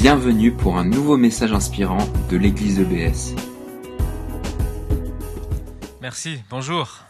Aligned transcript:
Bienvenue 0.00 0.50
pour 0.50 0.78
un 0.78 0.84
nouveau 0.86 1.18
message 1.18 1.52
inspirant 1.52 1.98
de 2.30 2.38
l'église 2.38 2.80
EBS. 2.80 3.34
Merci, 6.00 6.40
bonjour. 6.48 7.00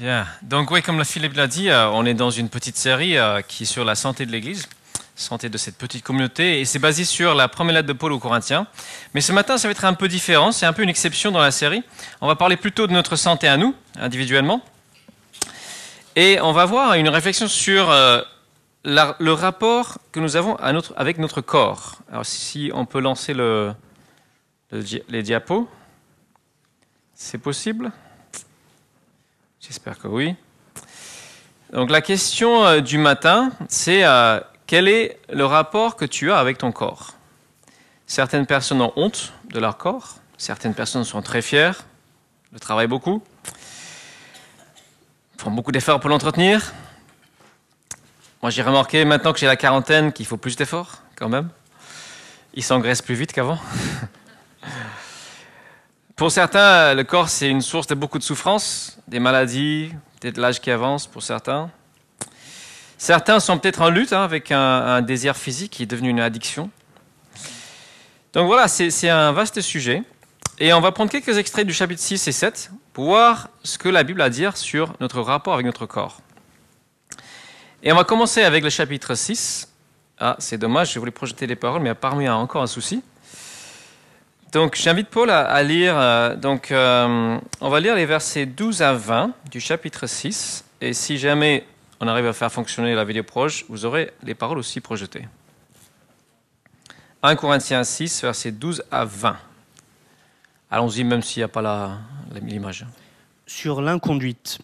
Bien, 0.00 0.26
donc 0.42 0.72
oui, 0.72 0.82
comme 0.82 0.98
la 0.98 1.04
Philippe 1.04 1.36
l'a 1.36 1.46
dit, 1.46 1.70
euh, 1.70 1.88
on 1.90 2.04
est 2.04 2.14
dans 2.14 2.30
une 2.30 2.48
petite 2.48 2.76
série 2.76 3.16
euh, 3.16 3.42
qui 3.42 3.62
est 3.62 3.66
sur 3.66 3.84
la 3.84 3.94
santé 3.94 4.26
de 4.26 4.32
l'Église, 4.32 4.68
santé 5.14 5.48
de 5.48 5.56
cette 5.56 5.78
petite 5.78 6.02
communauté, 6.02 6.60
et 6.60 6.64
c'est 6.64 6.80
basé 6.80 7.04
sur 7.04 7.36
la 7.36 7.46
première 7.46 7.76
lettre 7.76 7.86
de 7.86 7.92
Paul 7.92 8.10
aux 8.10 8.18
Corinthiens. 8.18 8.66
Mais 9.14 9.20
ce 9.20 9.30
matin, 9.30 9.56
ça 9.56 9.68
va 9.68 9.72
être 9.72 9.84
un 9.84 9.94
peu 9.94 10.08
différent, 10.08 10.50
c'est 10.50 10.66
un 10.66 10.72
peu 10.72 10.82
une 10.82 10.88
exception 10.88 11.30
dans 11.30 11.38
la 11.38 11.52
série. 11.52 11.84
On 12.20 12.26
va 12.26 12.34
parler 12.34 12.56
plutôt 12.56 12.88
de 12.88 12.92
notre 12.92 13.14
santé 13.14 13.46
à 13.46 13.56
nous, 13.56 13.72
individuellement, 14.00 14.64
et 16.16 16.40
on 16.40 16.50
va 16.50 16.64
voir 16.64 16.94
une 16.94 17.08
réflexion 17.08 17.46
sur 17.46 17.88
euh, 17.88 18.20
la- 18.84 19.16
le 19.18 19.32
rapport 19.32 19.98
que 20.12 20.20
nous 20.20 20.36
avons 20.36 20.56
notre- 20.72 20.94
avec 20.96 21.18
notre 21.18 21.40
corps. 21.40 21.96
Alors 22.10 22.26
si 22.26 22.70
on 22.74 22.86
peut 22.86 23.00
lancer 23.00 23.34
le- 23.34 23.74
les 25.08 25.22
diapos, 25.22 25.68
c'est 27.14 27.38
possible? 27.38 27.92
J'espère 29.60 29.98
que 29.98 30.08
oui. 30.08 30.34
Donc 31.72 31.90
la 31.90 32.00
question 32.00 32.64
euh, 32.64 32.80
du 32.80 32.98
matin, 32.98 33.52
c'est 33.68 34.04
euh, 34.04 34.40
quel 34.66 34.88
est 34.88 35.18
le 35.32 35.44
rapport 35.44 35.96
que 35.96 36.04
tu 36.04 36.32
as 36.32 36.38
avec 36.38 36.58
ton 36.58 36.72
corps? 36.72 37.14
Certaines 38.06 38.46
personnes 38.46 38.80
ont 38.80 38.92
honte 38.96 39.32
de 39.50 39.60
leur 39.60 39.76
corps, 39.76 40.16
certaines 40.36 40.74
personnes 40.74 41.04
sont 41.04 41.22
très 41.22 41.42
fières, 41.42 41.84
le 42.52 42.58
travaillent 42.58 42.88
beaucoup, 42.88 43.22
font 45.38 45.50
beaucoup 45.52 45.70
d'efforts 45.70 46.00
pour 46.00 46.10
l'entretenir. 46.10 46.72
Moi 48.42 48.50
j'ai 48.50 48.62
remarqué 48.62 49.04
maintenant 49.04 49.32
que 49.32 49.38
j'ai 49.38 49.46
la 49.46 49.56
quarantaine 49.56 50.12
qu'il 50.12 50.26
faut 50.26 50.36
plus 50.36 50.56
d'efforts 50.56 51.02
quand 51.16 51.28
même. 51.28 51.48
Ils 52.54 52.64
s'engraissent 52.64 53.02
plus 53.02 53.14
vite 53.14 53.32
qu'avant. 53.32 53.58
Pour 56.16 56.30
certains, 56.30 56.94
le 56.94 57.04
corps, 57.04 57.28
c'est 57.28 57.48
une 57.48 57.62
source 57.62 57.86
de 57.86 57.94
beaucoup 57.94 58.18
de 58.18 58.22
souffrance, 58.22 58.98
des 59.08 59.20
maladies, 59.20 59.90
peut-être 60.20 60.36
l'âge 60.36 60.60
qui 60.60 60.70
avance 60.70 61.06
pour 61.06 61.22
certains. 61.22 61.70
Certains 62.98 63.40
sont 63.40 63.58
peut-être 63.58 63.80
en 63.80 63.88
lutte 63.88 64.12
hein, 64.12 64.22
avec 64.22 64.52
un, 64.52 64.58
un 64.58 65.00
désir 65.00 65.34
physique 65.34 65.72
qui 65.72 65.84
est 65.84 65.86
devenu 65.86 66.10
une 66.10 66.20
addiction. 66.20 66.68
Donc 68.34 68.46
voilà, 68.46 68.68
c'est 68.68 69.08
un 69.08 69.32
vaste 69.32 69.62
sujet. 69.62 70.02
Et 70.58 70.74
on 70.74 70.82
va 70.82 70.92
prendre 70.92 71.10
quelques 71.10 71.38
extraits 71.38 71.66
du 71.66 71.72
chapitre 71.72 72.02
6 72.02 72.28
et 72.28 72.32
7 72.32 72.70
pour 72.92 73.06
voir 73.06 73.48
ce 73.62 73.78
que 73.78 73.88
la 73.88 74.02
Bible 74.02 74.20
a 74.20 74.26
à 74.26 74.30
dire 74.30 74.58
sur 74.58 74.92
notre 75.00 75.22
rapport 75.22 75.54
avec 75.54 75.64
notre 75.64 75.86
corps. 75.86 76.20
Et 77.82 77.92
on 77.92 77.96
va 77.96 78.04
commencer 78.04 78.42
avec 78.42 78.62
le 78.62 78.68
chapitre 78.68 79.14
6. 79.14 79.66
Ah, 80.18 80.36
c'est 80.38 80.58
dommage, 80.58 80.92
je 80.92 80.98
voulais 80.98 81.10
projeter 81.10 81.46
les 81.46 81.56
paroles, 81.56 81.80
mais 81.80 81.88
apparemment 81.88 82.20
il 82.20 82.24
y 82.24 82.26
a 82.26 82.36
encore 82.36 82.62
un 82.62 82.66
souci. 82.66 83.02
Donc 84.52 84.74
j'invite 84.74 85.08
Paul 85.08 85.30
à, 85.30 85.62
lire, 85.62 85.94
euh, 85.96 86.36
donc, 86.36 86.72
euh, 86.72 87.38
on 87.60 87.68
va 87.70 87.80
lire 87.80 87.94
les 87.94 88.04
versets 88.04 88.44
12 88.44 88.82
à 88.82 88.92
20 88.92 89.32
du 89.50 89.60
chapitre 89.60 90.06
6, 90.06 90.64
et 90.82 90.92
si 90.92 91.16
jamais 91.16 91.64
on 92.00 92.08
arrive 92.08 92.26
à 92.26 92.34
faire 92.34 92.52
fonctionner 92.52 92.94
la 92.94 93.04
vidéo 93.04 93.22
proche, 93.22 93.64
vous 93.70 93.86
aurez 93.86 94.12
les 94.24 94.34
paroles 94.34 94.58
aussi 94.58 94.80
projetées. 94.82 95.26
1 97.22 97.34
Corinthiens 97.36 97.84
6, 97.84 98.22
versets 98.22 98.52
12 98.52 98.84
à 98.90 99.06
20. 99.06 99.36
Allons-y 100.70 101.04
même 101.04 101.22
s'il 101.22 101.40
n'y 101.40 101.44
a 101.44 101.48
pas 101.48 101.98
l'image. 102.42 102.84
sur 103.46 103.80
l'inconduite. 103.80 104.58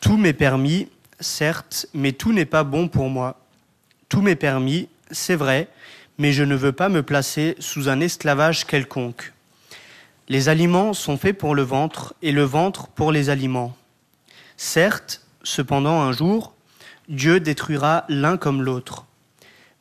Tout 0.00 0.16
m'est 0.16 0.32
permis, 0.32 0.88
certes, 1.20 1.86
mais 1.94 2.12
tout 2.12 2.32
n'est 2.32 2.44
pas 2.44 2.64
bon 2.64 2.88
pour 2.88 3.08
moi. 3.08 3.40
Tout 4.08 4.20
m'est 4.20 4.36
permis, 4.36 4.88
c'est 5.10 5.36
vrai, 5.36 5.68
mais 6.18 6.32
je 6.32 6.44
ne 6.44 6.54
veux 6.54 6.72
pas 6.72 6.88
me 6.88 7.02
placer 7.02 7.56
sous 7.58 7.88
un 7.88 8.00
esclavage 8.00 8.66
quelconque. 8.66 9.32
Les 10.28 10.48
aliments 10.48 10.94
sont 10.94 11.18
faits 11.18 11.36
pour 11.36 11.54
le 11.54 11.62
ventre 11.62 12.14
et 12.22 12.32
le 12.32 12.44
ventre 12.44 12.88
pour 12.88 13.12
les 13.12 13.28
aliments. 13.28 13.76
Certes, 14.56 15.22
cependant 15.42 16.00
un 16.00 16.12
jour, 16.12 16.54
Dieu 17.08 17.40
détruira 17.40 18.04
l'un 18.08 18.36
comme 18.36 18.62
l'autre. 18.62 19.04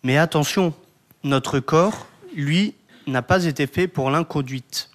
Mais 0.03 0.17
attention, 0.17 0.73
notre 1.23 1.59
corps, 1.59 2.07
lui, 2.35 2.75
n'a 3.07 3.21
pas 3.21 3.45
été 3.45 3.67
fait 3.67 3.87
pour 3.87 4.09
l'inconduite. 4.09 4.89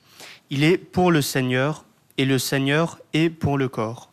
Il 0.51 0.65
est 0.65 0.77
pour 0.77 1.11
le 1.11 1.23
Seigneur 1.23 1.85
et 2.19 2.25
le 2.25 2.39
Seigneur 2.39 2.99
est 3.15 3.31
pour 3.31 3.57
le 3.57 3.69
corps. 3.69 4.11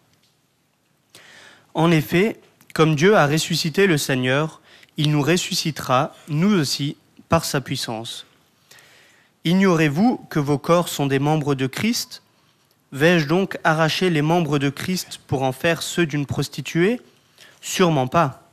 En 1.76 1.92
effet, 1.92 2.40
comme 2.74 2.96
Dieu 2.96 3.18
a 3.18 3.28
ressuscité 3.28 3.86
le 3.86 3.98
Seigneur, 3.98 4.62
il 4.96 5.12
nous 5.12 5.22
ressuscitera, 5.22 6.16
nous 6.30 6.58
aussi, 6.58 6.96
par 7.28 7.44
sa 7.44 7.60
puissance. 7.60 8.26
Ignorez-vous 9.44 10.26
que 10.30 10.40
vos 10.40 10.58
corps 10.58 10.88
sont 10.88 11.06
des 11.06 11.20
membres 11.20 11.54
de 11.54 11.68
Christ? 11.68 12.24
Vais-je 12.94 13.28
donc 13.28 13.60
arracher 13.66 14.10
les 14.10 14.22
membres 14.22 14.58
de 14.58 14.70
Christ 14.70 15.20
pour 15.28 15.44
en 15.44 15.52
faire 15.52 15.82
ceux 15.82 16.06
d'une 16.06 16.26
prostituée? 16.26 17.02
Sûrement 17.60 18.08
pas. 18.08 18.50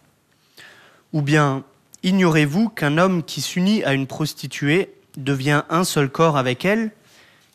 Ou 1.12 1.22
bien, 1.22 1.62
ignorez-vous 2.02 2.70
qu'un 2.70 2.98
homme 2.98 3.22
qui 3.22 3.40
s'unit 3.40 3.84
à 3.84 3.94
une 3.94 4.08
prostituée 4.08 4.92
devient 5.16 5.62
un 5.70 5.84
seul 5.84 6.10
corps 6.10 6.36
avec 6.36 6.64
elle? 6.64 6.90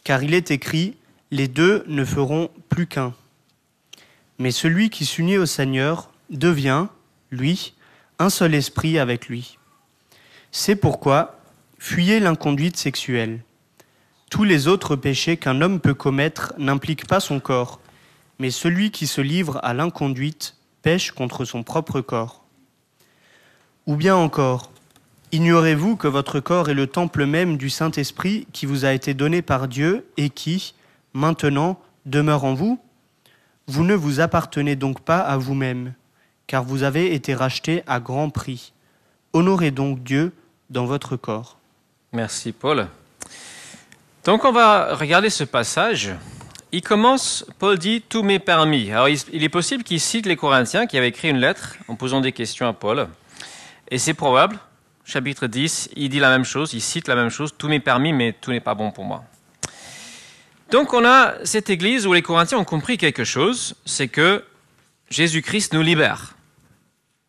Car 0.05 0.23
il 0.23 0.33
est 0.33 0.49
écrit, 0.49 0.95
les 1.31 1.49
deux 1.49 1.83
ne 1.87 2.05
feront 2.05 2.49
plus 2.69 2.87
qu'un. 2.87 3.13
Mais 4.39 4.51
celui 4.51 4.89
qui 4.89 5.05
s'unit 5.05 5.37
au 5.37 5.45
Seigneur 5.45 6.11
devient, 6.29 6.87
lui, 7.31 7.73
un 8.19 8.29
seul 8.29 8.53
esprit 8.53 8.99
avec 8.99 9.27
lui. 9.27 9.57
C'est 10.51 10.75
pourquoi 10.75 11.39
fuyez 11.79 12.19
l'inconduite 12.19 12.77
sexuelle. 12.77 13.41
Tous 14.29 14.43
les 14.43 14.67
autres 14.67 14.95
péchés 14.95 15.37
qu'un 15.37 15.61
homme 15.61 15.79
peut 15.79 15.93
commettre 15.93 16.53
n'impliquent 16.57 17.07
pas 17.07 17.19
son 17.19 17.39
corps, 17.39 17.79
mais 18.39 18.51
celui 18.51 18.91
qui 18.91 19.07
se 19.07 19.21
livre 19.21 19.59
à 19.63 19.73
l'inconduite 19.73 20.55
pêche 20.81 21.11
contre 21.11 21.45
son 21.45 21.63
propre 21.63 22.01
corps. 22.01 22.43
Ou 23.85 23.95
bien 23.95 24.15
encore, 24.15 24.71
ignorez-vous 25.31 25.95
que 25.95 26.07
votre 26.07 26.39
corps 26.39 26.69
est 26.69 26.73
le 26.73 26.87
temple 26.87 27.25
même 27.25 27.57
du 27.57 27.69
Saint-Esprit 27.69 28.47
qui 28.51 28.65
vous 28.65 28.85
a 28.85 28.91
été 28.91 29.13
donné 29.13 29.41
par 29.41 29.67
Dieu 29.67 30.05
et 30.17 30.29
qui, 30.29 30.75
maintenant, 31.13 31.79
demeure 32.05 32.43
en 32.43 32.53
vous 32.53 32.79
Vous 33.67 33.83
ne 33.83 33.95
vous 33.95 34.21
appartenez 34.21 34.77
donc 34.77 35.01
pas 35.01 35.19
à 35.19 35.37
vous-même, 35.37 35.93
car 36.47 36.63
vous 36.63 36.83
avez 36.83 37.13
été 37.13 37.33
racheté 37.33 37.83
à 37.85 37.99
grand 37.99 38.29
prix. 38.29 38.71
Honorez 39.33 39.71
donc 39.71 40.03
Dieu 40.03 40.31
dans 40.69 40.85
votre 40.85 41.17
corps. 41.17 41.57
Merci 42.13 42.53
Paul. 42.53 42.87
Donc 44.23 44.45
on 44.45 44.53
va 44.53 44.95
regarder 44.95 45.29
ce 45.29 45.43
passage. 45.43 46.13
Il 46.71 46.81
commence, 46.81 47.45
Paul 47.59 47.77
dit, 47.77 48.01
tout 48.01 48.23
m'est 48.23 48.39
permis. 48.39 48.89
Alors 48.91 49.09
il 49.09 49.43
est 49.43 49.49
possible 49.49 49.83
qu'il 49.83 49.99
cite 49.99 50.25
les 50.25 50.37
Corinthiens 50.37 50.85
qui 50.85 50.97
avaient 50.97 51.09
écrit 51.09 51.29
une 51.29 51.39
lettre 51.39 51.75
en 51.89 51.95
posant 51.95 52.21
des 52.21 52.31
questions 52.31 52.67
à 52.67 52.73
Paul. 52.73 53.07
Et 53.89 53.97
c'est 53.97 54.13
probable, 54.13 54.57
chapitre 55.03 55.47
10, 55.47 55.89
il 55.95 56.09
dit 56.09 56.19
la 56.19 56.29
même 56.29 56.43
chose, 56.45 56.73
il 56.73 56.81
cite 56.81 57.07
la 57.07 57.15
même 57.15 57.29
chose, 57.29 57.53
tout 57.57 57.67
m'est 57.67 57.79
permis, 57.79 58.13
mais 58.13 58.33
tout 58.33 58.51
n'est 58.51 58.59
pas 58.61 58.75
bon 58.75 58.91
pour 58.91 59.03
moi. 59.03 59.23
Donc 60.71 60.93
on 60.93 61.05
a 61.05 61.35
cette 61.45 61.69
église 61.69 62.05
où 62.05 62.13
les 62.13 62.21
Corinthiens 62.21 62.57
ont 62.57 62.65
compris 62.65 62.97
quelque 62.97 63.23
chose, 63.23 63.75
c'est 63.85 64.09
que 64.09 64.43
Jésus-Christ 65.09 65.73
nous 65.73 65.81
libère. 65.81 66.35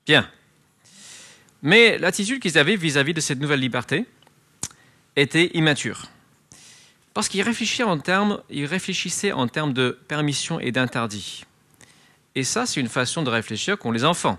Bien. 0.06 0.28
Mais 1.62 1.99
l'attitude 1.99 2.41
qu'ils 2.41 2.59
avaient 2.59 2.76
vis-à-vis 2.76 3.15
de 3.15 3.21
cette 3.21 3.38
nouvelle 3.38 3.60
liberté 3.60 4.06
était 5.15 5.50
immature. 5.54 6.06
Parce 7.15 7.28
qu'ils 7.28 7.43
réfléchissaient 7.43 7.84
en 7.84 7.99
termes, 7.99 8.41
réfléchissaient 8.50 9.32
en 9.32 9.47
termes 9.47 9.72
de 9.72 9.99
permission 10.09 10.59
et 10.60 10.72
d'interdit. 10.72 11.44
Et 12.34 12.44
ça, 12.44 12.66
c'est 12.66 12.81
une 12.81 12.88
façon 12.88 13.22
de 13.22 13.31
réfléchir 13.31 13.78
qu'ont 13.78 13.93
les 13.93 14.05
enfants. 14.05 14.38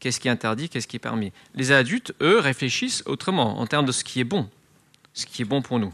Qu'est-ce 0.00 0.20
qui 0.20 0.28
est 0.28 0.30
interdit, 0.30 0.68
qu'est-ce 0.68 0.86
qui 0.86 0.96
est 0.96 1.00
permis? 1.00 1.32
Les 1.54 1.72
adultes, 1.72 2.12
eux, 2.20 2.38
réfléchissent 2.38 3.02
autrement, 3.06 3.58
en 3.58 3.66
termes 3.66 3.86
de 3.86 3.92
ce 3.92 4.04
qui 4.04 4.20
est 4.20 4.24
bon, 4.24 4.48
ce 5.12 5.26
qui 5.26 5.42
est 5.42 5.46
bon 5.46 5.62
pour 5.62 5.78
nous. 5.78 5.92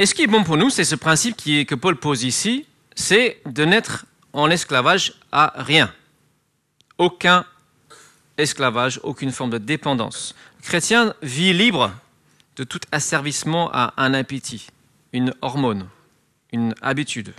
Et 0.00 0.06
ce 0.06 0.14
qui 0.14 0.22
est 0.22 0.26
bon 0.26 0.44
pour 0.44 0.56
nous, 0.56 0.70
c'est 0.70 0.84
ce 0.84 0.94
principe 0.94 1.36
que 1.36 1.74
Paul 1.74 1.94
pose 1.94 2.24
ici, 2.24 2.64
c'est 2.94 3.38
de 3.44 3.66
n'être 3.66 4.06
en 4.32 4.48
esclavage 4.48 5.12
à 5.30 5.52
rien. 5.56 5.92
Aucun 6.96 7.44
esclavage, 8.38 8.98
aucune 9.02 9.30
forme 9.30 9.50
de 9.50 9.58
dépendance. 9.58 10.34
Le 10.60 10.62
chrétien 10.62 11.14
vit 11.20 11.52
libre 11.52 11.92
de 12.56 12.64
tout 12.64 12.80
asservissement 12.92 13.70
à 13.74 13.92
un 13.98 14.14
appétit, 14.14 14.68
une 15.12 15.34
hormone, 15.42 15.86
une 16.50 16.74
habitude. 16.80 17.34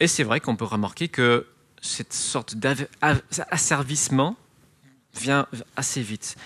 Et 0.00 0.06
c'est 0.06 0.24
vrai 0.24 0.40
qu'on 0.40 0.56
peut 0.56 0.64
remarquer 0.64 1.08
que 1.08 1.46
cette 1.82 2.14
sorte 2.14 2.54
d'asservissement 2.54 4.36
vient 5.14 5.46
assez 5.76 6.00
vite. 6.00 6.36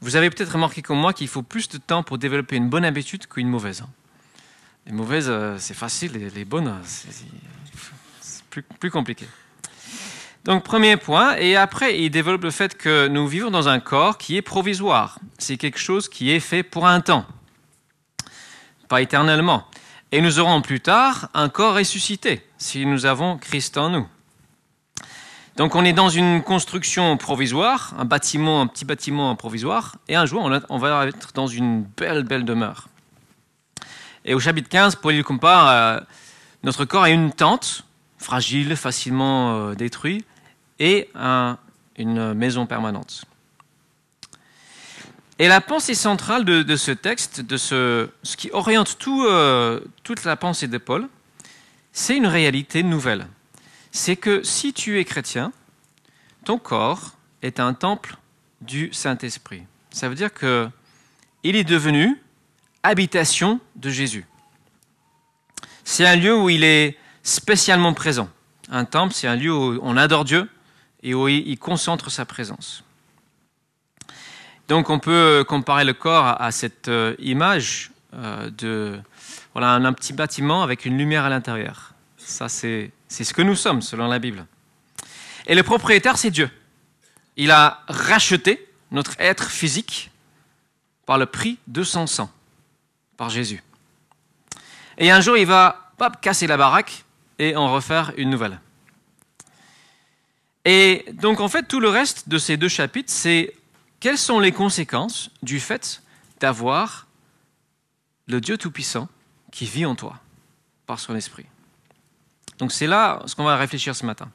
Vous 0.00 0.14
avez 0.14 0.30
peut-être 0.30 0.52
remarqué 0.52 0.82
comme 0.82 1.00
moi 1.00 1.12
qu'il 1.12 1.26
faut 1.26 1.42
plus 1.42 1.68
de 1.68 1.78
temps 1.78 2.04
pour 2.04 2.16
développer 2.18 2.54
une 2.54 2.68
bonne 2.70 2.84
habitude 2.84 3.26
qu'une 3.26 3.48
mauvaise. 3.48 3.82
Les 4.86 4.92
mauvaises, 4.92 5.28
euh, 5.30 5.56
c'est 5.58 5.74
facile, 5.74 6.12
les, 6.34 6.44
bonnes, 6.44 6.68
euh, 6.68 6.82
c'est 6.84 8.44
plus, 8.50 8.62
plus 8.62 8.90
compliqué. 8.90 9.26
Donc 10.44 10.62
premier 10.62 10.98
point, 10.98 11.36
et 11.36 11.56
après 11.56 11.98
il 11.98 12.10
développe 12.10 12.42
le 12.42 12.50
fait 12.50 12.76
que 12.76 13.08
nous 13.08 13.26
vivons 13.26 13.50
dans 13.50 13.68
un 13.70 13.80
corps 13.80 14.18
qui 14.18 14.36
est 14.36 14.42
provisoire. 14.42 15.18
C'est 15.38 15.56
quelque 15.56 15.78
chose 15.78 16.10
qui 16.10 16.32
est 16.32 16.40
fait 16.40 16.62
pour 16.62 16.86
un 16.86 17.00
temps, 17.00 17.24
pas 18.88 19.00
éternellement. 19.00 19.64
Et 20.12 20.20
nous 20.20 20.38
aurons 20.38 20.60
plus 20.60 20.80
tard 20.80 21.30
un 21.32 21.48
corps 21.48 21.74
ressuscité 21.74 22.46
si 22.58 22.84
nous 22.84 23.06
avons 23.06 23.38
Christ 23.38 23.78
en 23.78 23.88
nous. 23.88 24.06
Donc 25.56 25.76
on 25.76 25.84
est 25.84 25.94
dans 25.94 26.10
une 26.10 26.42
construction 26.42 27.16
provisoire, 27.16 27.94
un 27.96 28.04
bâtiment, 28.04 28.60
un 28.60 28.66
petit 28.66 28.84
bâtiment 28.84 29.34
provisoire, 29.36 29.96
et 30.08 30.14
un 30.14 30.26
jour 30.26 30.50
on 30.68 30.78
va 30.78 31.06
être 31.06 31.32
dans 31.32 31.46
une 31.46 31.84
belle, 31.84 32.24
belle 32.24 32.44
demeure. 32.44 32.88
Et 34.24 34.34
au 34.34 34.40
chapitre 34.40 34.68
15, 34.68 34.96
Paul 34.96 35.14
il 35.14 35.24
compare 35.24 35.68
euh, 35.68 36.00
notre 36.62 36.84
corps 36.84 37.04
à 37.04 37.10
une 37.10 37.32
tente, 37.32 37.84
fragile, 38.18 38.76
facilement 38.76 39.56
euh, 39.56 39.74
détruite, 39.74 40.26
et 40.78 41.08
une 41.96 42.34
maison 42.34 42.66
permanente. 42.66 43.24
Et 45.38 45.46
la 45.46 45.60
pensée 45.60 45.94
centrale 45.94 46.44
de, 46.44 46.76
ce 46.76 46.90
texte, 46.90 47.40
de 47.40 47.56
ce, 47.56 48.08
qui 48.36 48.50
oriente 48.52 48.96
euh, 49.06 49.80
toute 50.02 50.24
la 50.24 50.36
pensée 50.36 50.66
de 50.66 50.78
Paul, 50.78 51.08
c'est 51.92 52.16
une 52.16 52.26
réalité 52.26 52.82
nouvelle 52.82 53.26
c'est 53.94 54.16
que 54.16 54.42
si 54.42 54.72
tu 54.72 54.98
es 54.98 55.04
chrétien, 55.04 55.52
ton 56.44 56.58
corps 56.58 57.12
est 57.42 57.60
un 57.60 57.74
temple 57.74 58.16
du 58.60 58.92
Saint-Esprit. 58.92 59.62
Ça 59.90 60.08
veut 60.08 60.16
dire 60.16 60.34
que 60.34 60.68
il 61.44 61.54
est 61.54 61.64
devenu 61.64 62.20
habitation 62.84 63.58
de 63.74 63.90
Jésus. 63.90 64.24
C'est 65.82 66.06
un 66.06 66.14
lieu 66.14 66.36
où 66.36 66.48
il 66.48 66.62
est 66.62 66.96
spécialement 67.24 67.92
présent. 67.92 68.28
Un 68.70 68.84
temple, 68.84 69.12
c'est 69.12 69.26
un 69.26 69.36
lieu 69.36 69.52
où 69.52 69.80
on 69.82 69.96
adore 69.96 70.24
Dieu 70.24 70.48
et 71.02 71.14
où 71.14 71.26
il 71.26 71.58
concentre 71.58 72.10
sa 72.10 72.24
présence. 72.24 72.84
Donc 74.68 74.88
on 74.88 74.98
peut 74.98 75.44
comparer 75.46 75.84
le 75.84 75.92
corps 75.92 76.40
à 76.40 76.50
cette 76.50 76.88
euh, 76.88 77.14
image 77.18 77.90
euh, 78.14 78.50
de 78.50 78.98
voilà, 79.52 79.72
un 79.72 79.92
petit 79.92 80.12
bâtiment 80.12 80.62
avec 80.62 80.84
une 80.84 80.96
lumière 80.96 81.24
à 81.24 81.28
l'intérieur. 81.28 81.92
Ça, 82.16 82.48
c'est 82.48 82.90
ce 83.08 83.34
que 83.34 83.42
nous 83.42 83.54
sommes, 83.54 83.82
selon 83.82 84.08
la 84.08 84.18
Bible. 84.18 84.46
Et 85.46 85.54
le 85.54 85.62
propriétaire, 85.62 86.16
c'est 86.16 86.30
Dieu. 86.30 86.50
Il 87.36 87.50
a 87.50 87.82
racheté 87.86 88.66
notre 88.90 89.14
être 89.20 89.50
physique 89.50 90.10
par 91.06 91.18
le 91.18 91.26
prix 91.26 91.58
de 91.66 91.82
son 91.82 92.06
sang, 92.06 92.30
par 93.16 93.30
Jésus. 93.30 93.62
Et 94.98 95.10
un 95.10 95.20
jour, 95.20 95.36
il 95.36 95.46
va 95.46 95.92
casser 96.20 96.46
la 96.46 96.56
baraque 96.56 97.04
et 97.38 97.56
en 97.56 97.72
refaire 97.72 98.12
une 98.16 98.30
nouvelle. 98.30 98.60
Et 100.64 101.04
donc, 101.12 101.40
en 101.40 101.48
fait, 101.48 101.64
tout 101.64 101.80
le 101.80 101.88
reste 101.88 102.28
de 102.28 102.38
ces 102.38 102.56
deux 102.56 102.68
chapitres, 102.68 103.12
c'est 103.12 103.54
quelles 104.00 104.18
sont 104.18 104.40
les 104.40 104.52
conséquences 104.52 105.30
du 105.42 105.60
fait 105.60 106.02
d'avoir 106.40 107.06
le 108.26 108.40
Dieu 108.40 108.56
Tout-Puissant 108.56 109.08
qui 109.50 109.66
vit 109.66 109.86
en 109.86 109.94
toi 109.94 110.18
par 110.86 110.98
son 110.98 111.14
esprit. 111.14 111.46
Donc 112.58 112.72
c'est 112.72 112.86
là 112.86 113.22
ce 113.26 113.34
qu'on 113.34 113.44
va 113.44 113.56
réfléchir 113.56 113.94
ce 113.96 114.06
matin. 114.06 114.30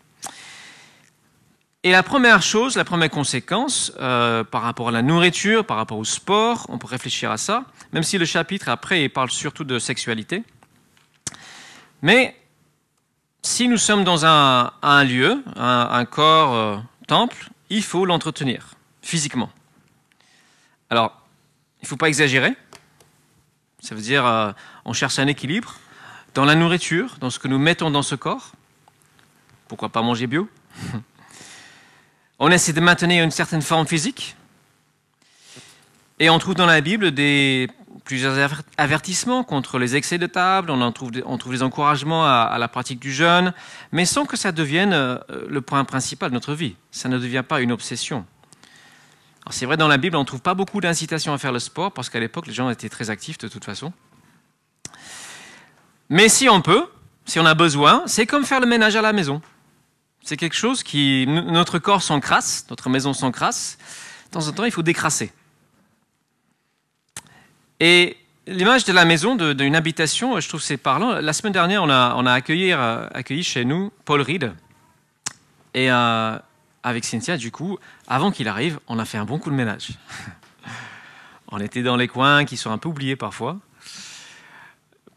Et 1.83 1.91
la 1.91 2.03
première 2.03 2.41
chose, 2.41 2.75
la 2.75 2.83
première 2.83 3.09
conséquence 3.09 3.93
euh, 4.01 4.43
par 4.43 4.63
rapport 4.63 4.89
à 4.89 4.91
la 4.91 5.01
nourriture, 5.01 5.65
par 5.65 5.77
rapport 5.77 5.97
au 5.97 6.03
sport, 6.03 6.65
on 6.67 6.77
peut 6.77 6.87
réfléchir 6.87 7.31
à 7.31 7.37
ça, 7.37 7.63
même 7.93 8.03
si 8.03 8.17
le 8.17 8.25
chapitre 8.25 8.67
après 8.67 9.03
il 9.03 9.09
parle 9.09 9.31
surtout 9.31 9.63
de 9.63 9.79
sexualité. 9.79 10.43
Mais 12.01 12.35
si 13.43 13.69
nous 13.69 13.77
sommes 13.77 14.03
dans 14.03 14.25
un, 14.25 15.03
lieu, 15.05 15.41
un, 15.55 16.03
corps 16.03 16.53
euh, 16.53 16.77
temple, 17.07 17.49
il 17.69 17.81
faut 17.81 18.05
l'entretenir 18.05 18.75
physiquement. 19.01 19.49
Alors, 20.89 21.25
il 21.81 21.85
ne 21.85 21.87
faut 21.87 21.97
pas 21.97 22.09
exagérer. 22.09 22.57
Ça 23.79 23.95
veut 23.95 24.01
dire, 24.01 24.25
euh, 24.25 24.51
on 24.83 24.91
cherche 24.91 25.17
un 25.17 25.27
équilibre 25.27 25.75
dans 26.33 26.43
la 26.43 26.55
nourriture, 26.55 27.15
dans 27.21 27.29
ce 27.29 27.39
que 27.39 27.47
nous 27.47 27.57
mettons 27.57 27.89
dans 27.89 28.03
ce 28.03 28.15
corps. 28.15 28.51
Pourquoi 29.69 29.87
pas 29.87 30.01
manger 30.01 30.27
bio? 30.27 30.49
On 32.39 32.49
essaie 32.51 32.73
de 32.73 32.79
maintenir 32.79 33.23
une 33.23 33.31
certaine 33.31 33.61
forme 33.61 33.85
physique. 33.85 34.35
Et 36.19 36.29
on 36.29 36.39
trouve 36.39 36.55
dans 36.55 36.65
la 36.65 36.81
Bible 36.81 37.11
des, 37.11 37.69
plusieurs 38.09 38.51
avertissements 38.77 39.43
contre 39.43 39.77
les 39.77 39.95
excès 39.95 40.17
de 40.17 40.25
table, 40.25 40.71
on, 40.71 40.81
en 40.81 40.91
trouve, 40.91 41.11
on 41.25 41.37
trouve 41.37 41.53
des 41.53 41.63
encouragements 41.63 42.25
à, 42.25 42.57
la 42.57 42.67
pratique 42.67 42.99
du 42.99 43.13
jeûne, 43.13 43.53
mais 43.91 44.03
sans 44.03 44.25
que 44.25 44.35
ça 44.35 44.51
devienne 44.51 44.93
euh, 44.93 45.19
le 45.47 45.61
point 45.61 45.83
principal 45.85 46.29
de 46.29 46.33
notre 46.33 46.55
vie. 46.55 46.75
Ça 46.91 47.07
ne 47.07 47.19
devient 47.19 47.43
pas 47.47 47.61
une 47.61 47.71
obsession. 47.71 48.25
C'est 49.51 49.65
vrai, 49.65 49.77
dans 49.77 49.87
la 49.87 49.97
Bible, 49.97 50.15
on 50.15 50.21
ne 50.21 50.25
trouve 50.25 50.41
pas 50.41 50.53
beaucoup 50.55 50.81
d'incitations 50.81 51.33
à 51.33 51.37
faire 51.37 51.51
le 51.51 51.59
sport, 51.59 51.91
parce 51.91 52.09
qu'à 52.09 52.19
l'époque, 52.19 52.47
les 52.47 52.53
gens 52.53 52.69
étaient 52.69 52.89
très 52.89 53.09
actifs 53.09 53.37
de 53.37 53.47
toute 53.47 53.65
façon. 53.65 53.93
Mais 56.09 56.29
si 56.29 56.49
on 56.49 56.61
peut, 56.61 56.85
si 57.25 57.39
on 57.39 57.45
a 57.45 57.53
besoin, 57.53 58.03
c'est 58.07 58.25
comme 58.25 58.43
faire 58.43 58.59
le 58.59 58.65
ménage 58.65 58.95
à 58.95 59.01
la 59.01 59.13
maison. 59.13 59.39
C'est 60.29 60.37
quelque 60.37 60.55
chose 60.55 60.83
qui. 60.83 61.25
Notre 61.25 61.79
corps 61.79 62.03
s'encrasse, 62.03 62.67
notre 62.69 62.87
maison 62.87 63.13
s'encrasse. 63.13 63.79
De 64.27 64.33
temps 64.33 64.47
en 64.47 64.51
temps, 64.51 64.63
il 64.63 64.71
faut 64.71 64.83
décrasser. 64.83 65.33
Et 67.79 68.15
l'image 68.45 68.85
de 68.85 68.93
la 68.93 69.05
maison, 69.05 69.35
d'une 69.35 69.75
habitation, 69.75 70.39
je 70.39 70.47
trouve 70.47 70.61
c'est 70.61 70.77
parlant. 70.77 71.13
La 71.13 71.33
semaine 71.33 71.53
dernière, 71.53 71.81
on 71.81 71.89
a, 71.89 72.41
euh, 72.47 73.07
accueilli, 73.11 73.43
chez 73.43 73.65
nous 73.65 73.91
Paul 74.05 74.21
Reed. 74.21 74.53
Et 75.73 75.91
euh, 75.91 76.37
avec 76.83 77.05
Cynthia, 77.05 77.35
du 77.35 77.49
coup, 77.49 77.79
avant 78.07 78.29
qu'il 78.29 78.47
arrive, 78.47 78.79
on 78.87 78.99
a 78.99 79.05
fait 79.05 79.17
un 79.17 79.25
bon 79.25 79.39
coup 79.39 79.49
de 79.49 79.55
ménage. 79.55 79.93
on 81.51 81.59
était 81.59 81.81
dans 81.81 81.95
les 81.95 82.07
coins 82.07 82.45
qui 82.45 82.55
sont 82.55 82.69
un 82.69 82.77
peu 82.77 82.89
oubliés 82.89 83.15
parfois. 83.15 83.57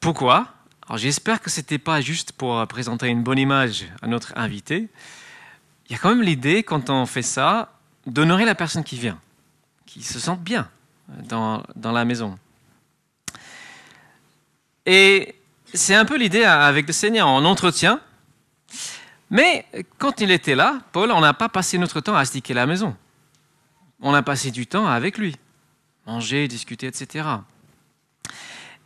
Pourquoi? 0.01 0.49
Alors 0.87 0.99
j'espère 0.99 1.41
que 1.41 1.51
ce 1.51 1.61
n'était 1.61 1.79
pas 1.79 2.01
juste 2.01 2.33
pour 2.33 2.67
présenter 2.67 3.07
une 3.09 3.23
bonne 3.23 3.39
image 3.39 3.87
à 4.03 4.07
notre 4.07 4.33
invité. 4.37 4.89
Il 5.87 5.93
y 5.93 5.95
a 5.95 5.99
quand 5.99 6.11
même 6.11 6.23
l'idée, 6.23 6.63
quand 6.63 6.91
on 6.91 7.07
fait 7.07 7.23
ça, 7.23 7.73
d'honorer 8.07 8.45
la 8.45 8.55
personne 8.55 8.85
qui 8.85 8.99
vient, 8.99 9.19
qui 9.87 10.03
se 10.03 10.19
sente 10.19 10.41
bien 10.41 10.69
dans, 11.09 11.63
dans 11.77 11.93
la 11.93 12.05
maison. 12.05 12.39
Et 14.87 15.37
c'est 15.73 15.95
un 15.95 16.05
peu 16.05 16.17
l'idée 16.17 16.45
avec 16.45 16.87
le 16.87 16.93
Seigneur, 16.93 17.29
on 17.29 17.45
entretient. 17.45 18.01
Mais 19.31 19.67
quand 19.99 20.21
il 20.21 20.31
était 20.31 20.55
là, 20.55 20.81
Paul, 20.93 21.11
on 21.13 21.21
n'a 21.21 21.33
pas 21.33 21.49
passé 21.49 21.79
notre 21.79 22.01
temps 22.01 22.15
à 22.15 22.21
astiquer 22.21 22.55
la 22.55 22.67
maison. 22.67 22.97
On 24.01 24.13
a 24.13 24.23
passé 24.23 24.51
du 24.51 24.67
temps 24.67 24.87
avec 24.87 25.17
lui, 25.17 25.37
manger, 26.07 26.49
discuter, 26.49 26.89
etc. 26.89 27.25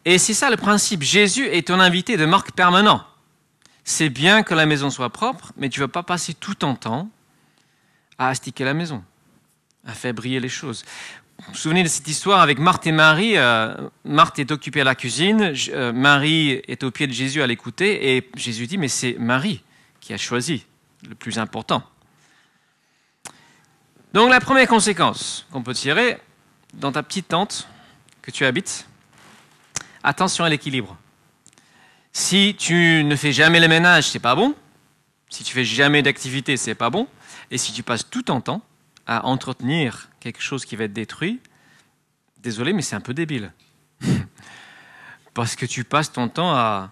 Et 0.06 0.18
c'est 0.18 0.34
ça 0.34 0.50
le 0.50 0.56
principe. 0.56 1.02
Jésus 1.02 1.48
est 1.48 1.66
ton 1.66 1.80
invité 1.80 2.16
de 2.16 2.24
marque 2.26 2.52
permanent. 2.52 3.04
C'est 3.82 4.08
bien 4.08 4.44
que 4.44 4.54
la 4.54 4.64
maison 4.64 4.88
soit 4.88 5.10
propre, 5.10 5.52
mais 5.56 5.68
tu 5.68 5.80
ne 5.80 5.84
vas 5.84 5.88
pas 5.88 6.04
passer 6.04 6.32
tout 6.32 6.54
ton 6.54 6.76
temps 6.76 7.10
à 8.16 8.28
astiquer 8.28 8.64
la 8.64 8.72
maison, 8.72 9.02
à 9.84 9.92
faire 9.92 10.14
briller 10.14 10.38
les 10.38 10.48
choses. 10.48 10.84
Vous 11.38 11.44
vous 11.48 11.58
souvenez 11.58 11.82
de 11.82 11.88
cette 11.88 12.06
histoire 12.06 12.40
avec 12.40 12.60
Marthe 12.60 12.86
et 12.86 12.92
Marie 12.92 13.36
euh, 13.36 13.74
Marthe 14.04 14.38
est 14.38 14.52
occupée 14.52 14.82
à 14.82 14.84
la 14.84 14.94
cuisine, 14.94 15.52
euh, 15.70 15.92
Marie 15.92 16.62
est 16.68 16.84
au 16.84 16.92
pied 16.92 17.08
de 17.08 17.12
Jésus 17.12 17.42
à 17.42 17.48
l'écouter, 17.48 18.16
et 18.16 18.30
Jésus 18.36 18.68
dit, 18.68 18.78
mais 18.78 18.88
c'est 18.88 19.16
Marie 19.18 19.62
qui 20.00 20.14
a 20.14 20.16
choisi 20.16 20.66
le 21.06 21.16
plus 21.16 21.40
important. 21.40 21.82
Donc 24.14 24.30
la 24.30 24.40
première 24.40 24.68
conséquence 24.68 25.46
qu'on 25.50 25.64
peut 25.64 25.74
tirer 25.74 26.18
dans 26.74 26.92
ta 26.92 27.02
petite 27.02 27.28
tente 27.28 27.68
que 28.22 28.30
tu 28.30 28.44
habites, 28.44 28.86
attention 30.06 30.44
à 30.44 30.48
l'équilibre. 30.48 30.96
Si 32.12 32.54
tu 32.58 33.02
ne 33.04 33.16
fais 33.16 33.32
jamais 33.32 33.60
le 33.60 33.68
ménage, 33.68 34.08
c'est 34.08 34.20
pas 34.20 34.34
bon. 34.34 34.54
Si 35.28 35.44
tu 35.44 35.52
fais 35.52 35.64
jamais 35.64 36.00
d'activité, 36.02 36.56
c'est 36.56 36.76
pas 36.76 36.88
bon. 36.88 37.08
Et 37.50 37.58
si 37.58 37.72
tu 37.72 37.82
passes 37.82 38.08
tout 38.08 38.22
ton 38.22 38.40
temps 38.40 38.62
à 39.06 39.26
entretenir 39.26 40.08
quelque 40.20 40.40
chose 40.40 40.64
qui 40.64 40.76
va 40.76 40.84
être 40.84 40.92
détruit, 40.92 41.40
désolé, 42.38 42.72
mais 42.72 42.82
c'est 42.82 42.96
un 42.96 43.00
peu 43.00 43.14
débile. 43.14 43.52
Parce 45.34 45.56
que 45.56 45.66
tu 45.66 45.84
passes 45.84 46.12
ton 46.12 46.28
temps 46.28 46.54
à, 46.54 46.90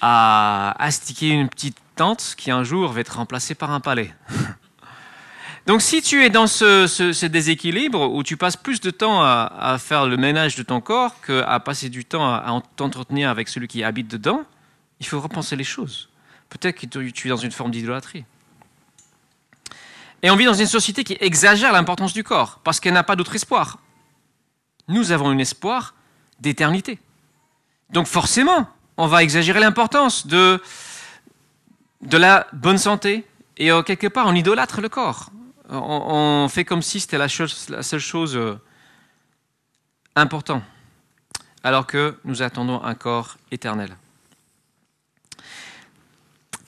à 0.00 0.74
astiquer 0.82 1.30
une 1.30 1.48
petite 1.48 1.78
tente 1.94 2.34
qui 2.36 2.50
un 2.50 2.64
jour 2.64 2.92
va 2.92 3.00
être 3.00 3.16
remplacée 3.16 3.54
par 3.54 3.70
un 3.70 3.80
palais. 3.80 4.12
Donc 5.66 5.82
si 5.82 6.00
tu 6.00 6.24
es 6.24 6.30
dans 6.30 6.46
ce, 6.46 7.26
déséquilibre 7.26 8.12
où 8.12 8.22
tu 8.22 8.36
passes 8.36 8.56
plus 8.56 8.80
de 8.80 8.90
temps 8.90 9.20
à, 9.22 9.76
faire 9.80 10.06
le 10.06 10.16
ménage 10.16 10.54
de 10.54 10.62
ton 10.62 10.80
corps 10.80 11.20
qu'à 11.20 11.58
passer 11.58 11.88
du 11.88 12.04
temps 12.04 12.24
à, 12.24 12.62
t'entretenir 12.76 13.30
avec 13.30 13.48
celui 13.48 13.66
qui 13.66 13.82
habite 13.82 14.06
dedans, 14.08 14.44
il 15.00 15.06
faut 15.06 15.20
repenser 15.20 15.56
les 15.56 15.64
choses. 15.64 16.08
Peut-être 16.50 16.78
que 16.78 16.86
tu 16.86 17.26
es 17.26 17.30
dans 17.30 17.36
une 17.36 17.50
forme 17.50 17.72
d'idolâtrie. 17.72 18.24
Et 20.22 20.30
on 20.30 20.36
vit 20.36 20.44
dans 20.44 20.54
une 20.54 20.66
société 20.66 21.02
qui 21.02 21.16
exagère 21.20 21.72
l'importance 21.72 22.12
du 22.12 22.22
corps 22.22 22.60
parce 22.62 22.78
qu'elle 22.78 22.94
n'a 22.94 23.02
pas 23.02 23.16
d'autre 23.16 23.34
espoir. 23.34 23.78
Nous 24.86 25.10
avons 25.10 25.30
un 25.30 25.38
espoir 25.38 25.94
d'éternité. 26.38 27.00
Donc 27.90 28.06
forcément, 28.06 28.68
on 28.96 29.08
va 29.08 29.24
exagérer 29.24 29.58
l'importance 29.58 30.28
de, 30.28 30.62
de 32.02 32.16
la 32.16 32.46
bonne 32.52 32.78
santé, 32.78 33.24
Et 33.56 33.72
euh, 33.72 33.82
quelque 33.82 34.06
part, 34.06 34.26
on 34.28 34.34
idolâtre 34.34 34.80
le 34.80 34.88
corps. 34.88 35.30
On, 35.68 36.48
fait 36.48 36.64
comme 36.64 36.82
si 36.82 37.00
c'était 37.00 37.18
la, 37.18 37.28
seule 37.28 37.98
chose 37.98 38.36
euh, 38.36 38.58
importante, 40.14 40.62
alors 41.64 41.86
que 41.86 42.16
nous 42.24 42.42
attendons 42.42 42.82
un 42.82 42.94
corps 42.94 43.36
éternel. 43.50 43.96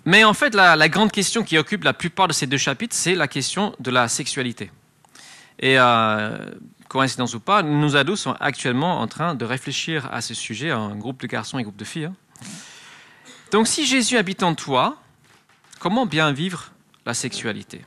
Mais 0.04 0.24
en 0.24 0.34
fait, 0.34 0.54
la, 0.54 0.74
la 0.74 0.88
grande 0.88 1.12
question 1.12 1.42
qui 1.44 1.58
occupe 1.58 1.84
la 1.84 1.92
plupart 1.92 2.28
de 2.28 2.32
ces 2.32 2.46
deux 2.46 2.58
chapitres, 2.58 2.96
c'est 2.96 3.14
la 3.14 3.28
question 3.28 3.74
de 3.78 3.90
la 3.90 4.08
sexualité. 4.08 4.70
Et 5.60 5.78
euh, 5.78 6.38
coïncidence 6.88 7.34
ou 7.34 7.40
pas, 7.40 7.62
nos 7.62 7.96
ados 7.96 8.20
sont 8.20 8.34
actuellement 8.40 9.00
en 9.00 9.06
train 9.06 9.34
de 9.34 9.44
réfléchir 9.44 10.08
à 10.12 10.20
ce 10.20 10.34
sujet, 10.34 10.70
un 10.70 10.96
groupe 10.96 11.20
de 11.20 11.26
garçons 11.26 11.58
et 11.58 11.60
un 11.60 11.64
groupe 11.64 11.76
de 11.76 11.84
filles. 11.84 12.06
hein. 12.06 12.14
Donc 13.50 13.66
si 13.66 13.86
Jésus 13.86 14.16
habite 14.16 14.42
en 14.42 14.54
toi, 14.54 14.96
comment 15.78 16.06
bien 16.06 16.32
vivre 16.32 16.72
la 17.06 17.14
sexualité? 17.14 17.82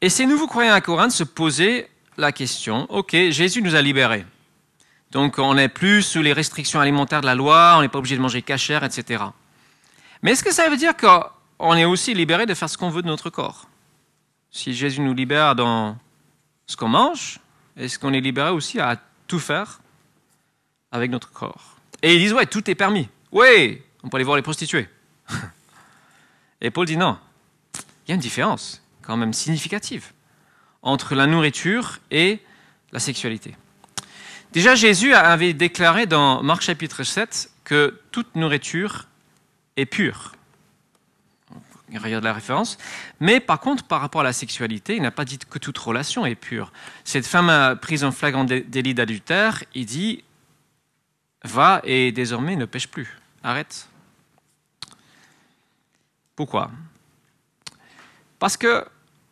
Et 0.00 0.08
ces 0.08 0.26
nouveaux 0.26 0.46
croyants 0.46 0.74
à 0.74 0.80
Corinthe 0.80 1.12
se 1.12 1.24
posaient 1.24 1.90
la 2.16 2.32
question, 2.32 2.86
ok, 2.90 3.12
Jésus 3.30 3.62
nous 3.62 3.74
a 3.74 3.82
libérés. 3.82 4.24
Donc 5.10 5.38
on 5.38 5.54
n'est 5.54 5.68
plus 5.68 6.02
sous 6.02 6.22
les 6.22 6.32
restrictions 6.32 6.80
alimentaires 6.80 7.20
de 7.20 7.26
la 7.26 7.34
loi, 7.34 7.74
on 7.76 7.80
n'est 7.80 7.88
pas 7.88 7.98
obligé 7.98 8.16
de 8.16 8.20
manger 8.20 8.42
cachère, 8.42 8.84
etc. 8.84 9.24
Mais 10.22 10.32
est-ce 10.32 10.44
que 10.44 10.52
ça 10.52 10.68
veut 10.68 10.76
dire 10.76 10.94
qu'on 10.96 11.74
est 11.74 11.84
aussi 11.84 12.14
libéré 12.14 12.46
de 12.46 12.54
faire 12.54 12.68
ce 12.68 12.76
qu'on 12.76 12.90
veut 12.90 13.02
de 13.02 13.06
notre 13.06 13.30
corps? 13.30 13.68
Si 14.50 14.74
Jésus 14.74 15.00
nous 15.00 15.14
libère 15.14 15.54
dans 15.54 15.96
ce 16.66 16.76
qu'on 16.76 16.88
mange, 16.88 17.40
est-ce 17.76 17.98
qu'on 17.98 18.12
est 18.12 18.20
libéré 18.20 18.50
aussi 18.50 18.80
à 18.80 19.00
tout 19.26 19.38
faire 19.38 19.80
avec 20.90 21.10
notre 21.10 21.30
corps? 21.30 21.76
Et 22.02 22.14
ils 22.14 22.20
disent, 22.20 22.32
ouais, 22.32 22.46
tout 22.46 22.68
est 22.70 22.74
permis. 22.74 23.08
Oui, 23.32 23.82
on 24.02 24.08
peut 24.08 24.16
aller 24.16 24.24
voir 24.24 24.36
les 24.36 24.42
prostituées. 24.42 24.88
Et 26.60 26.70
Paul 26.70 26.86
dit 26.86 26.96
non. 26.96 27.18
Il 28.06 28.10
y 28.10 28.12
a 28.12 28.14
une 28.14 28.20
différence, 28.20 28.82
quand 29.08 29.16
même 29.16 29.32
significative, 29.32 30.12
entre 30.82 31.14
la 31.14 31.26
nourriture 31.26 31.98
et 32.10 32.40
la 32.92 32.98
sexualité. 32.98 33.56
Déjà, 34.52 34.74
Jésus 34.74 35.14
avait 35.14 35.54
déclaré 35.54 36.04
dans 36.04 36.42
Marc 36.42 36.60
chapitre 36.60 37.04
7 37.04 37.50
que 37.64 37.98
toute 38.10 38.34
nourriture 38.36 39.06
est 39.78 39.86
pure. 39.86 40.34
Il 41.90 41.98
regarde 41.98 42.22
la 42.22 42.34
référence. 42.34 42.76
Mais 43.18 43.40
par 43.40 43.60
contre, 43.60 43.82
par 43.84 44.02
rapport 44.02 44.20
à 44.20 44.24
la 44.24 44.34
sexualité, 44.34 44.94
il 44.94 45.00
n'a 45.00 45.10
pas 45.10 45.24
dit 45.24 45.38
que 45.38 45.58
toute 45.58 45.78
relation 45.78 46.26
est 46.26 46.34
pure. 46.34 46.70
Cette 47.02 47.26
femme 47.26 47.78
prise 47.80 48.04
en 48.04 48.12
flagrant 48.12 48.44
dé- 48.44 48.60
délit 48.60 48.92
d'adultère, 48.92 49.64
il 49.74 49.86
dit 49.86 50.22
Va 51.44 51.80
et 51.84 52.12
désormais 52.12 52.56
ne 52.56 52.66
pêche 52.66 52.88
plus. 52.88 53.16
Arrête. 53.42 53.88
Pourquoi? 56.36 56.70
Parce 58.38 58.58
que 58.58 58.84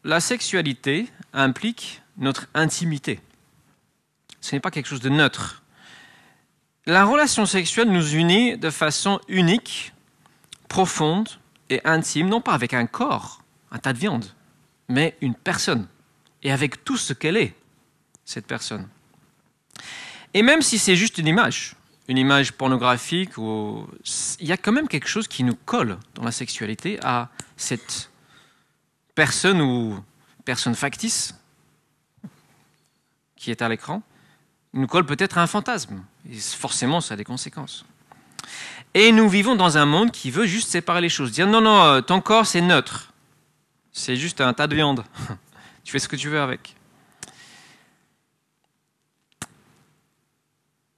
la 0.06 0.20
sexualité 0.20 1.08
implique 1.32 2.00
notre 2.16 2.46
intimité. 2.54 3.20
Ce 4.40 4.54
n'est 4.54 4.60
pas 4.60 4.70
quelque 4.70 4.86
chose 4.86 5.00
de 5.00 5.08
neutre. 5.08 5.62
La 6.86 7.04
relation 7.04 7.44
sexuelle 7.44 7.90
nous 7.90 8.14
unit 8.14 8.56
de 8.56 8.70
façon 8.70 9.20
unique, 9.26 9.92
profonde 10.68 11.28
et 11.68 11.80
intime, 11.84 12.28
non 12.28 12.40
pas 12.40 12.52
avec 12.52 12.72
un 12.72 12.86
corps, 12.86 13.42
un 13.72 13.78
tas 13.78 13.92
de 13.92 13.98
viande, 13.98 14.26
mais 14.88 15.16
une 15.20 15.34
personne, 15.34 15.88
et 16.44 16.52
avec 16.52 16.84
tout 16.84 16.96
ce 16.96 17.12
qu'elle 17.12 17.36
est, 17.36 17.54
cette 18.24 18.46
personne. 18.46 18.88
Et 20.34 20.42
même 20.42 20.62
si 20.62 20.78
c'est 20.78 20.94
juste 20.94 21.18
une 21.18 21.26
image, 21.26 21.74
une 22.06 22.18
image 22.18 22.52
pornographique, 22.52 23.30
il 23.36 24.46
y 24.46 24.52
a 24.52 24.56
quand 24.56 24.72
même 24.72 24.86
quelque 24.86 25.08
chose 25.08 25.26
qui 25.26 25.42
nous 25.42 25.56
colle 25.56 25.98
dans 26.14 26.22
la 26.22 26.30
sexualité 26.30 27.00
à 27.02 27.28
cette 27.56 28.10
personne 29.16 29.60
ou 29.60 29.98
personne 30.44 30.76
factice 30.76 31.34
qui 33.34 33.50
est 33.50 33.62
à 33.62 33.68
l'écran. 33.68 34.02
Nous 34.72 34.86
colle 34.86 35.06
peut-être 35.06 35.38
à 35.38 35.42
un 35.42 35.46
fantasme. 35.48 36.04
Et 36.30 36.38
forcément, 36.38 37.00
ça 37.00 37.14
a 37.14 37.16
des 37.16 37.24
conséquences. 37.24 37.84
Et 38.94 39.10
nous 39.10 39.28
vivons 39.28 39.56
dans 39.56 39.78
un 39.78 39.86
monde 39.86 40.12
qui 40.12 40.30
veut 40.30 40.46
juste 40.46 40.68
séparer 40.68 41.00
les 41.00 41.08
choses. 41.08 41.32
Dire 41.32 41.48
non, 41.48 41.60
non, 41.60 41.82
euh, 41.82 42.00
ton 42.00 42.20
corps, 42.20 42.46
c'est 42.46 42.60
neutre. 42.60 43.12
C'est 43.92 44.16
juste 44.16 44.40
un 44.40 44.52
tas 44.52 44.66
de 44.66 44.74
viande. 44.74 45.04
tu 45.84 45.92
fais 45.92 45.98
ce 45.98 46.08
que 46.08 46.16
tu 46.16 46.28
veux 46.28 46.40
avec. 46.40 46.76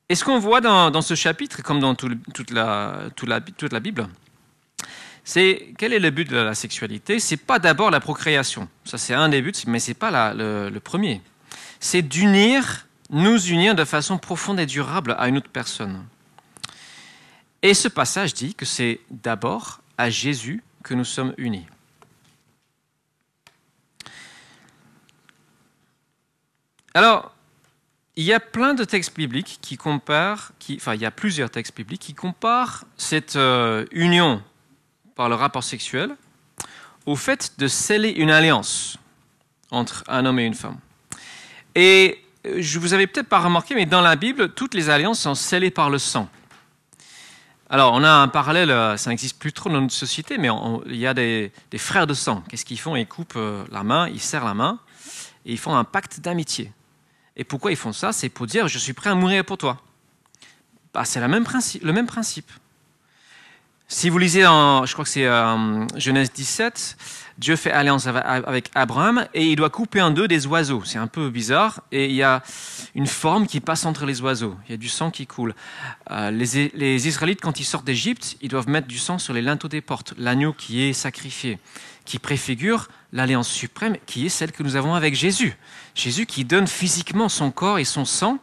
Et 0.09 0.15
ce 0.15 0.25
qu'on 0.25 0.39
voit 0.39 0.61
dans, 0.61 0.91
dans 0.91 1.03
ce 1.03 1.15
chapitre, 1.15 1.63
comme 1.63 1.81
dans 1.81 1.95
toute, 1.95 2.51
la, 2.51 3.11
toute 3.15 3.73
la 3.73 3.81
Bible, 3.81 4.09
c'est 5.29 5.75
quel 5.77 5.93
est 5.93 5.99
le 5.99 6.09
but 6.09 6.27
de 6.27 6.39
la 6.39 6.55
sexualité? 6.55 7.21
C'est 7.21 7.37
pas 7.37 7.59
d'abord 7.59 7.91
la 7.91 8.01
procréation. 8.01 8.67
Ça, 8.87 8.97
c'est 8.97 9.13
un 9.13 9.29
des 9.29 9.43
buts, 9.43 9.53
mais 9.67 9.79
c'est 9.79 9.93
pas 9.93 10.33
le 10.33 10.79
premier. 10.79 11.21
C'est 11.81 12.01
d'unir, 12.01 12.87
nous 13.11 13.39
unir 13.39 13.75
de 13.75 13.85
façon 13.85 14.17
profonde 14.17 14.59
et 14.59 14.65
durable 14.65 15.15
à 15.19 15.29
une 15.29 15.37
autre 15.37 15.51
personne. 15.51 16.03
Et 17.61 17.75
ce 17.75 17.89
passage 17.89 18.33
dit 18.33 18.55
que 18.55 18.65
c'est 18.65 19.01
d'abord 19.11 19.83
à 19.99 20.09
Jésus 20.09 20.63
que 20.83 20.95
nous 20.95 21.05
sommes 21.05 21.35
unis. 21.37 21.67
Alors, 26.95 27.35
il 28.17 28.25
y 28.25 28.33
a 28.33 28.41
plein 28.41 28.73
de 28.73 28.85
textes 28.85 29.15
bibliques 29.15 29.59
qui 29.61 29.77
comparent, 29.77 30.53
qui, 30.59 30.77
enfin, 30.77 30.95
il 30.95 31.03
y 31.03 31.07
a 31.07 31.11
plusieurs 31.11 31.51
textes 31.51 31.77
bibliques 31.77 32.01
qui 32.01 32.15
comparent 32.15 32.87
cette 32.97 33.37
euh, 33.37 33.85
union 33.91 34.43
par 35.19 35.29
le 35.29 35.35
rapport 35.35 35.65
sexuel 35.65 36.17
au 37.05 37.17
fait 37.17 37.55
de 37.59 37.67
sceller 37.67 38.11
une 38.11 38.31
alliance 38.31 38.99
entre 39.73 40.05
un 40.07 40.25
homme 40.25 40.39
et 40.39 40.45
une 40.45 40.55
femme. 40.55 40.79
Et 41.75 42.23
euh, 42.47 42.59
je 42.61 42.79
vous 42.79 42.95
avais 42.95 43.09
peut-être 43.09 43.29
pas 43.29 43.41
remarqué, 43.41 43.75
mais 43.75 43.85
dans 43.85 44.01
la 44.01 44.15
Bible, 44.15 44.51
toutes 44.51 44.75
les 44.75 44.91
alliances 44.91 45.19
sont 45.19 45.35
scellées 45.35 45.73
par 45.73 45.91
le 45.91 45.99
sang. 45.99 46.29
Alors, 47.69 47.95
on 47.95 48.05
a 48.05 48.11
un 48.11 48.29
parallèle, 48.29 48.71
euh, 48.71 48.97
ça 48.97 49.11
n'existe 49.11 49.41
plus 49.41 49.53
trop 49.53 49.69
dans 49.69 49.81
notre 49.81 49.93
société, 49.93 50.39
mais 50.39 50.51
il 50.87 50.97
y 50.97 51.07
a 51.09 51.15
des, 51.15 51.51
frères 51.79 52.07
de 52.07 52.15
sang. 52.15 52.45
Qu'est-ce 52.49 52.65
qu'ils 52.65 52.79
font? 52.79 52.95
Ils 52.95 53.09
coupent 53.09 53.35
euh, 53.35 53.65
la 53.73 53.83
main, 53.83 54.09
ils 54.09 54.21
serrent 54.21 54.45
la 54.45 54.55
main, 54.55 54.79
et 55.45 55.51
ils 55.51 55.59
font 55.59 55.75
un 55.75 55.85
pacte 55.85 56.21
d'amitié. 56.21 56.71
Et 57.35 57.43
pourquoi 57.43 57.73
ils 57.73 57.77
font 57.77 57.93
ça? 57.93 58.13
C'est 58.13 58.29
pour 58.29 58.47
dire 58.47 58.69
je 58.69 58.79
suis 58.79 58.93
prêt 58.93 59.11
à 59.11 59.17
mourir 59.17 59.45
pour 59.45 59.59
toi. 59.59 59.83
Bah, 60.95 61.05
c'est 61.05 61.21
le 61.21 61.27
même 61.27 62.07
principe. 62.07 62.53
Si 63.91 64.11
vous 64.11 64.19
lisez 64.19 64.47
en, 64.47 64.85
je 64.85 64.93
crois 64.93 65.07
que 65.07 65.11
c'est 65.11 65.25
euh, 65.25 65.87
Genèse 65.97 66.31
17, 66.31 66.99
Dieu 67.39 67.57
fait 67.57 67.71
alliance 67.71 68.07
avec- 68.07 68.71
Abraham 68.75 69.27
et 69.33 69.47
il 69.47 69.57
doit 69.57 69.71
couper 69.71 70.03
en 70.03 70.11
deux 70.11 70.29
des 70.29 70.47
oiseaux. 70.47 70.83
C'est 70.85 70.99
un 70.99 71.07
peu 71.07 71.31
bizarre 71.31 71.81
et 71.91 72.05
il 72.05 72.13
y 72.15 72.23
a 72.23 72.43
une 72.95 73.07
forme 73.07 73.47
qui 73.47 73.61
passe 73.61 73.87
entre 73.87 74.05
les 74.05 74.21
oiseaux. 74.21 74.55
Il 74.67 74.73
y 74.73 74.75
a 74.75 74.77
du 74.77 74.91
sang 74.91 75.11
qui 75.11 75.27
coule. 75.27 75.55
Euh, 76.11 76.31
les, 76.31 76.71
les 76.75 77.09
Israélites, 77.09 77.41
quand 77.41 77.61
ils 77.61 77.65
sortent 77.65 77.87
d'Égypte, 77.87 78.37
ils 78.43 78.51
doivent 78.51 78.69
mettre 78.69 78.89
du 78.89 78.99
sang 78.99 79.19
sur 79.19 79.33
les 79.33 79.41
linteaux 79.41 79.69
des 79.69 79.81
portes, 79.81 80.13
l'agneau 80.19 80.53
qui 80.53 80.83
est 80.83 80.93
sacrifié, 80.93 81.59
qui 82.05 82.19
préfigure 82.19 82.89
l'alliance 83.15 83.49
suprême 83.49 83.97
qui 84.05 84.27
est 84.27 84.29
celle 84.29 84.53
que 84.53 84.63
nous 84.63 84.77
avons 84.77 84.93
avec 84.95 85.15
Jésus. 85.15 85.57
Jésus 85.95 86.27
qui 86.27 86.45
donne 86.45 86.67
physiquement 86.67 87.31
son 87.31 87.51
corps 87.51 87.79
et 87.79 87.85
son 87.85 88.05
sang 88.05 88.39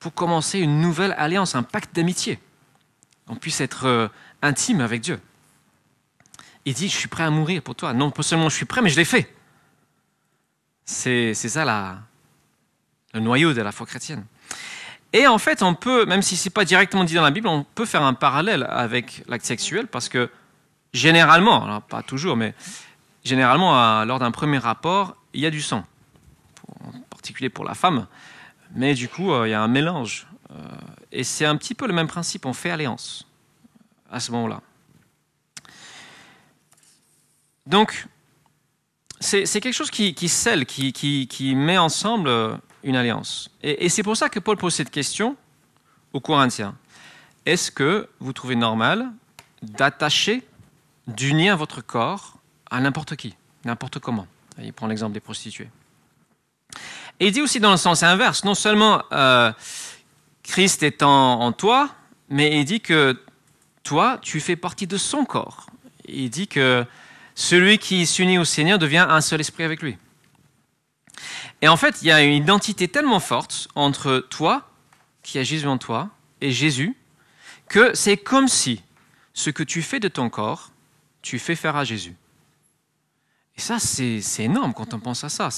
pour 0.00 0.12
commencer 0.12 0.58
une 0.58 0.82
nouvelle 0.82 1.14
alliance, 1.16 1.54
un 1.54 1.62
pacte 1.62 1.96
d'amitié. 1.96 2.38
On 3.26 3.36
puisse 3.36 3.60
être 3.62 3.86
euh, 3.86 4.08
intime 4.42 4.80
avec 4.80 5.00
Dieu. 5.00 5.20
Il 6.64 6.74
dit, 6.74 6.88
je 6.88 6.96
suis 6.96 7.08
prêt 7.08 7.24
à 7.24 7.30
mourir 7.30 7.62
pour 7.62 7.74
toi. 7.74 7.92
Non, 7.92 8.10
pas 8.10 8.22
seulement 8.22 8.48
je 8.48 8.56
suis 8.56 8.66
prêt, 8.66 8.82
mais 8.82 8.90
je 8.90 8.96
l'ai 8.96 9.04
fait. 9.04 9.34
C'est 10.84 11.34
ça 11.34 11.64
la, 11.64 11.98
le 13.14 13.20
noyau 13.20 13.52
de 13.52 13.62
la 13.62 13.72
foi 13.72 13.86
chrétienne. 13.86 14.24
Et 15.12 15.26
en 15.26 15.38
fait, 15.38 15.62
on 15.62 15.74
peut, 15.74 16.04
même 16.04 16.22
si 16.22 16.36
ce 16.36 16.48
n'est 16.48 16.52
pas 16.52 16.64
directement 16.64 17.04
dit 17.04 17.14
dans 17.14 17.22
la 17.22 17.30
Bible, 17.30 17.48
on 17.48 17.64
peut 17.64 17.86
faire 17.86 18.02
un 18.02 18.14
parallèle 18.14 18.66
avec 18.68 19.24
l'acte 19.26 19.44
sexuel 19.44 19.86
parce 19.86 20.08
que 20.08 20.30
généralement, 20.92 21.64
alors 21.64 21.82
pas 21.82 22.02
toujours, 22.02 22.36
mais 22.36 22.54
généralement, 23.24 24.04
lors 24.04 24.18
d'un 24.18 24.30
premier 24.30 24.58
rapport, 24.58 25.16
il 25.32 25.40
y 25.40 25.46
a 25.46 25.50
du 25.50 25.62
sang, 25.62 25.84
en 26.84 27.00
particulier 27.10 27.48
pour 27.48 27.64
la 27.64 27.74
femme. 27.74 28.06
Mais 28.74 28.94
du 28.94 29.08
coup, 29.08 29.32
euh, 29.32 29.48
il 29.48 29.50
y 29.50 29.54
a 29.54 29.62
un 29.62 29.68
mélange. 29.68 30.26
Euh, 30.52 30.54
et 31.10 31.24
c'est 31.24 31.44
un 31.44 31.56
petit 31.56 31.74
peu 31.74 31.86
le 31.86 31.92
même 31.92 32.06
principe, 32.06 32.46
on 32.46 32.52
fait 32.52 32.70
alliance 32.70 33.26
à 34.10 34.20
ce 34.20 34.32
moment-là. 34.32 34.60
Donc, 37.66 38.06
c'est 39.20 39.46
quelque 39.60 39.72
chose 39.72 39.90
qui, 39.90 40.28
scelle, 40.28 40.66
qui, 40.66 41.54
met 41.54 41.78
ensemble 41.78 42.28
euh, 42.28 42.56
une 42.82 42.96
alliance. 42.96 43.50
Et, 43.62 43.88
c'est 43.88 44.02
pour 44.02 44.16
ça 44.16 44.28
que 44.28 44.40
Paul 44.40 44.56
pose 44.56 44.74
cette 44.74 44.90
question 44.90 45.36
aux 46.12 46.20
Corinthiens. 46.20 46.74
Est-ce 47.46 47.70
que 47.70 48.08
vous 48.18 48.32
trouvez 48.32 48.56
normal 48.56 49.06
d'attacher, 49.62 50.42
d'unir 51.06 51.56
votre 51.56 51.80
corps 51.80 52.38
à 52.70 52.80
n'importe 52.80 53.16
qui, 53.16 53.36
n'importe 53.64 53.98
comment? 53.98 54.26
Il 54.58 54.72
prend 54.72 54.86
l'exemple 54.86 55.12
des 55.12 55.20
prostituées. 55.20 55.68
Et 57.20 57.28
il 57.28 57.32
dit 57.32 57.42
aussi 57.42 57.60
dans 57.60 57.70
le 57.70 57.76
sens 57.76 58.02
inverse, 58.02 58.44
non 58.44 58.54
seulement 58.54 59.02
euh, 59.12 59.52
Christ 60.42 60.82
est 60.82 61.02
en 61.02 61.52
toi, 61.52 61.90
mais 62.30 62.58
il 62.58 62.64
dit 62.64 62.80
que 62.80 63.16
toi, 63.90 64.20
tu 64.22 64.38
fais 64.38 64.54
partie 64.54 64.86
de 64.86 64.96
son 64.96 65.24
corps. 65.24 65.66
Il 66.06 66.30
dit 66.30 66.46
que 66.46 66.86
Celui 67.34 67.78
qui 67.78 68.06
s'unit 68.06 68.38
au 68.38 68.44
Seigneur 68.44 68.78
devient 68.78 69.04
un 69.08 69.20
seul 69.20 69.40
esprit 69.40 69.64
avec 69.64 69.82
lui. 69.82 69.98
Et 71.60 71.66
en 71.66 71.76
fait, 71.76 72.00
il 72.00 72.06
y 72.06 72.12
a 72.12 72.22
une 72.22 72.34
identité 72.34 72.86
tellement 72.86 73.18
forte 73.18 73.66
entre 73.74 74.24
toi, 74.30 74.70
qui 75.24 75.40
a 75.40 75.42
Jésus 75.42 75.66
en 75.66 75.76
toi, 75.76 76.08
et 76.40 76.52
Jésus, 76.52 76.96
que 77.68 77.92
c'est 77.94 78.16
comme 78.16 78.46
si 78.46 78.80
ce 79.34 79.50
que 79.50 79.64
tu 79.64 79.82
fais 79.82 79.98
de 79.98 80.06
ton 80.06 80.30
corps, 80.30 80.70
tu 81.20 81.40
fais 81.40 81.56
faire 81.56 81.74
à 81.74 81.82
Jésus. 81.82 82.14
Et 83.56 83.60
ça, 83.60 83.80
c'est 83.80 84.22
énorme 84.38 84.72
quand 84.72 84.94
on 84.94 85.00
pense 85.00 85.24
à 85.24 85.28
ça. 85.30 85.48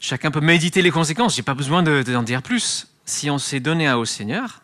Chacun 0.00 0.30
peut 0.30 0.42
méditer 0.42 0.82
les 0.82 0.90
conséquences, 0.90 1.32
je 1.34 1.40
n'ai 1.40 1.44
pas 1.44 1.54
besoin 1.54 1.82
d'en 1.82 2.22
dire 2.22 2.42
plus. 2.42 2.88
Si 3.06 3.30
on 3.30 3.38
s'est 3.38 3.60
donné 3.60 3.88
à 3.88 3.98
au 3.98 4.04
Seigneur, 4.04 4.63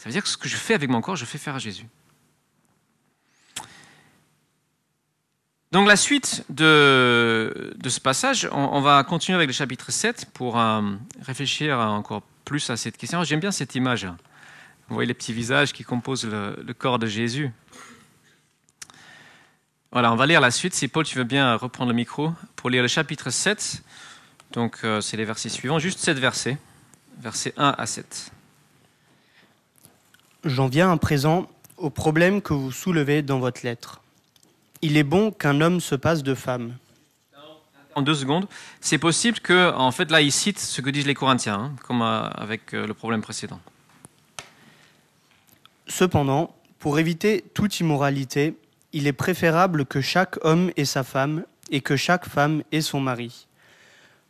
ça 0.00 0.08
veut 0.08 0.14
dire 0.14 0.22
que 0.22 0.30
ce 0.30 0.38
que 0.38 0.48
je 0.48 0.56
fais 0.56 0.72
avec 0.72 0.88
mon 0.88 1.02
corps, 1.02 1.14
je 1.14 1.26
fais 1.26 1.36
faire 1.36 1.54
à 1.54 1.58
Jésus. 1.58 1.84
Donc 5.72 5.86
la 5.86 5.96
suite 5.96 6.42
de, 6.48 7.74
ce 7.84 8.00
passage, 8.00 8.48
on, 8.50 8.80
va 8.80 9.04
continuer 9.04 9.36
avec 9.36 9.48
le 9.48 9.52
chapitre 9.52 9.92
7 9.92 10.30
pour 10.32 10.58
euh, 10.58 10.80
réfléchir 11.20 11.78
encore 11.78 12.22
plus 12.46 12.70
à 12.70 12.78
cette 12.78 12.96
question. 12.96 13.22
J'aime 13.24 13.40
bien 13.40 13.50
cette 13.50 13.74
image. 13.74 14.06
Vous 14.88 14.94
voyez 14.94 15.06
les 15.06 15.12
petits 15.12 15.34
visages 15.34 15.74
qui 15.74 15.84
composent 15.84 16.24
le, 16.24 16.72
corps 16.72 16.98
de 16.98 17.06
Jésus. 17.06 17.50
Voilà, 19.92 20.14
on 20.14 20.16
va 20.16 20.24
lire 20.24 20.40
la 20.40 20.50
suite. 20.50 20.72
Si 20.72 20.88
Paul, 20.88 21.04
tu 21.04 21.18
veux 21.18 21.24
bien 21.24 21.56
reprendre 21.56 21.90
le 21.90 21.96
micro 21.96 22.32
pour 22.56 22.70
lire 22.70 22.80
le 22.80 22.88
chapitre 22.88 23.28
7. 23.28 23.82
Donc 24.52 24.78
euh, 24.82 25.02
c'est 25.02 25.18
les 25.18 25.26
versets 25.26 25.50
suivants, 25.50 25.78
juste 25.78 25.98
7 25.98 26.18
versets, 26.18 26.56
versets 27.18 27.52
1 27.58 27.74
à 27.76 27.84
7. 27.84 28.32
J'en 30.44 30.68
viens 30.68 30.90
à 30.90 30.96
présent 30.96 31.46
au 31.76 31.90
problème 31.90 32.40
que 32.40 32.54
vous 32.54 32.72
soulevez 32.72 33.20
dans 33.20 33.38
votre 33.40 33.60
lettre. 33.62 34.00
Il 34.80 34.96
est 34.96 35.02
bon 35.02 35.32
qu'un 35.32 35.60
homme 35.60 35.80
se 35.80 35.94
passe 35.94 36.22
de 36.22 36.34
femme. 36.34 36.76
En 37.94 38.00
deux 38.00 38.14
secondes, 38.14 38.46
c'est 38.80 38.96
possible 38.96 39.40
que, 39.40 39.70
en 39.74 39.90
fait, 39.90 40.10
là, 40.10 40.22
il 40.22 40.32
cite 40.32 40.58
ce 40.58 40.80
que 40.80 40.88
disent 40.88 41.06
les 41.06 41.14
Corinthiens, 41.14 41.54
hein, 41.54 41.72
comme 41.86 42.00
euh, 42.00 42.22
avec 42.30 42.72
euh, 42.72 42.86
le 42.86 42.94
problème 42.94 43.20
précédent. 43.20 43.60
Cependant, 45.88 46.54
pour 46.78 46.98
éviter 46.98 47.44
toute 47.52 47.78
immoralité, 47.80 48.56
il 48.94 49.06
est 49.06 49.12
préférable 49.12 49.84
que 49.84 50.00
chaque 50.00 50.42
homme 50.42 50.70
ait 50.78 50.86
sa 50.86 51.04
femme 51.04 51.44
et 51.70 51.82
que 51.82 51.96
chaque 51.96 52.26
femme 52.26 52.62
ait 52.72 52.80
son 52.80 53.00
mari. 53.00 53.46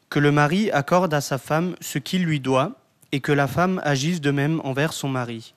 Que 0.09 0.19
le 0.19 0.33
mari 0.33 0.73
accorde 0.73 1.15
à 1.15 1.21
sa 1.21 1.39
femme 1.39 1.77
ce 1.81 1.99
qu'il 1.99 2.25
lui 2.25 2.41
doit 2.41 2.73
et 3.13 3.21
que 3.21 3.31
la 3.31 3.47
femme 3.47 3.81
agisse 3.85 4.21
de 4.21 4.33
même 4.33 4.61
envers 4.65 4.93
son 4.93 5.09
mari. 5.09 5.55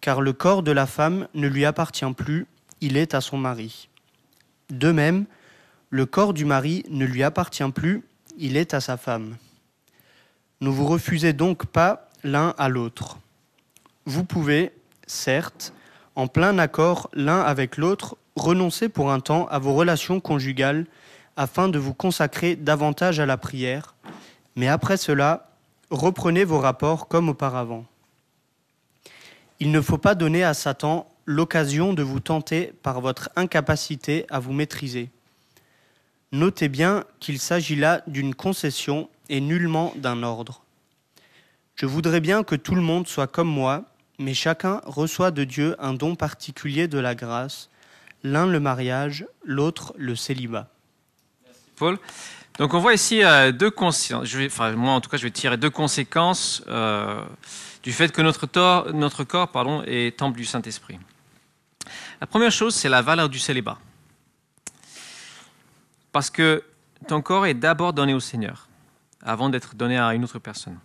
Car 0.00 0.20
le 0.20 0.32
corps 0.32 0.62
de 0.62 0.72
la 0.72 0.86
femme 0.86 1.28
ne 1.34 1.46
lui 1.46 1.64
appartient 1.64 2.12
plus, 2.16 2.46
il 2.80 2.96
est 2.96 3.14
à 3.14 3.20
son 3.20 3.36
mari. 3.36 3.88
De 4.70 4.92
même, 4.92 5.26
le 5.90 6.06
corps 6.06 6.32
du 6.32 6.44
mari 6.44 6.84
ne 6.88 7.04
lui 7.04 7.22
appartient 7.22 7.70
plus, 7.72 8.04
il 8.38 8.56
est 8.56 8.74
à 8.74 8.80
sa 8.80 8.96
femme. 8.96 9.36
Ne 10.60 10.68
vous 10.68 10.86
refusez 10.86 11.32
donc 11.32 11.66
pas 11.66 12.08
l'un 12.22 12.54
à 12.58 12.68
l'autre. 12.68 13.18
Vous 14.06 14.24
pouvez, 14.24 14.72
certes, 15.06 15.72
en 16.14 16.26
plein 16.26 16.58
accord 16.58 17.10
l'un 17.12 17.40
avec 17.40 17.76
l'autre, 17.76 18.16
renoncer 18.36 18.88
pour 18.88 19.10
un 19.10 19.20
temps 19.20 19.46
à 19.46 19.58
vos 19.58 19.74
relations 19.74 20.20
conjugales 20.20 20.86
afin 21.36 21.68
de 21.68 21.78
vous 21.78 21.94
consacrer 21.94 22.56
davantage 22.56 23.20
à 23.20 23.26
la 23.26 23.36
prière, 23.36 23.94
mais 24.56 24.68
après 24.68 24.96
cela, 24.96 25.50
reprenez 25.90 26.44
vos 26.44 26.58
rapports 26.58 27.08
comme 27.08 27.28
auparavant. 27.28 27.84
Il 29.60 29.70
ne 29.70 29.80
faut 29.80 29.98
pas 29.98 30.14
donner 30.14 30.42
à 30.42 30.54
Satan 30.54 31.06
l'occasion 31.26 31.92
de 31.92 32.02
vous 32.02 32.20
tenter 32.20 32.72
par 32.82 33.00
votre 33.02 33.28
incapacité 33.36 34.24
à 34.30 34.40
vous 34.40 34.54
maîtriser. 34.54 35.10
Notez 36.32 36.68
bien 36.68 37.04
qu'il 37.20 37.38
s'agit 37.38 37.76
là 37.76 38.02
d'une 38.06 38.34
concession 38.34 39.08
et 39.28 39.40
nullement 39.40 39.92
d'un 39.96 40.22
ordre. 40.22 40.62
Je 41.76 41.86
voudrais 41.86 42.20
bien 42.20 42.42
que 42.42 42.54
tout 42.54 42.74
le 42.74 42.80
monde 42.80 43.06
soit 43.06 43.26
comme 43.26 43.48
moi, 43.48 43.84
mais 44.18 44.34
chacun 44.34 44.80
reçoit 44.84 45.30
de 45.30 45.44
Dieu 45.44 45.76
un 45.78 45.92
don 45.92 46.14
particulier 46.14 46.88
de 46.88 46.98
la 46.98 47.14
grâce, 47.14 47.68
l'un 48.22 48.46
le 48.46 48.60
mariage, 48.60 49.26
l'autre 49.44 49.92
le 49.96 50.16
célibat. 50.16 50.68
Paul. 51.76 51.98
Donc 52.58 52.74
on 52.74 52.80
voit 52.80 52.94
ici 52.94 53.24
euh, 53.24 53.52
deux 53.52 53.70
conséquences. 53.70 54.34
Enfin, 54.46 54.72
moi 54.72 54.92
en 54.92 55.00
tout 55.00 55.08
cas, 55.08 55.16
je 55.16 55.22
vais 55.22 55.30
tirer 55.30 55.56
deux 55.56 55.70
conséquences 55.70 56.62
euh, 56.68 57.22
du 57.82 57.92
fait 57.92 58.12
que 58.12 58.22
notre, 58.22 58.46
corps 59.24 59.84
est 59.86 60.18
temple 60.18 60.36
du 60.36 60.44
Saint-Esprit. 60.44 60.98
La 62.20 62.26
première 62.26 62.52
chose, 62.52 62.74
c'est 62.74 62.88
la 62.88 63.02
valeur 63.02 63.28
du 63.28 63.38
célibat. 63.38 63.78
Parce 66.12 66.30
que 66.30 66.64
ton 67.08 67.22
corps 67.22 67.46
est 67.46 67.54
d'abord 67.54 67.92
donné 67.92 68.12
au 68.12 68.20
Seigneur, 68.20 68.68
avant 69.22 69.48
d'être 69.48 69.74
donné 69.74 69.98
à 69.98 70.12
une 70.14 70.24
autre 70.24 70.38
personne. 70.38 70.78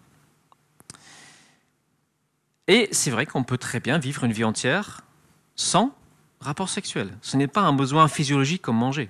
Et 2.68 2.88
c'est 2.92 3.12
vrai 3.12 3.26
qu'on 3.26 3.44
peut 3.44 3.58
très 3.58 3.80
bien 3.80 3.98
vivre 3.98 4.24
une 4.24 4.32
vie 4.32 4.44
entière 4.44 5.02
sans 5.56 5.96
rapport 6.40 6.70
sexuel. 6.70 7.10
Ce 7.22 7.38
n'est 7.38 7.48
pas 7.48 7.62
un 7.62 7.74
besoin 7.74 8.08
physiologique 8.08 8.62
comme 8.62 8.78
manger, 8.78 9.10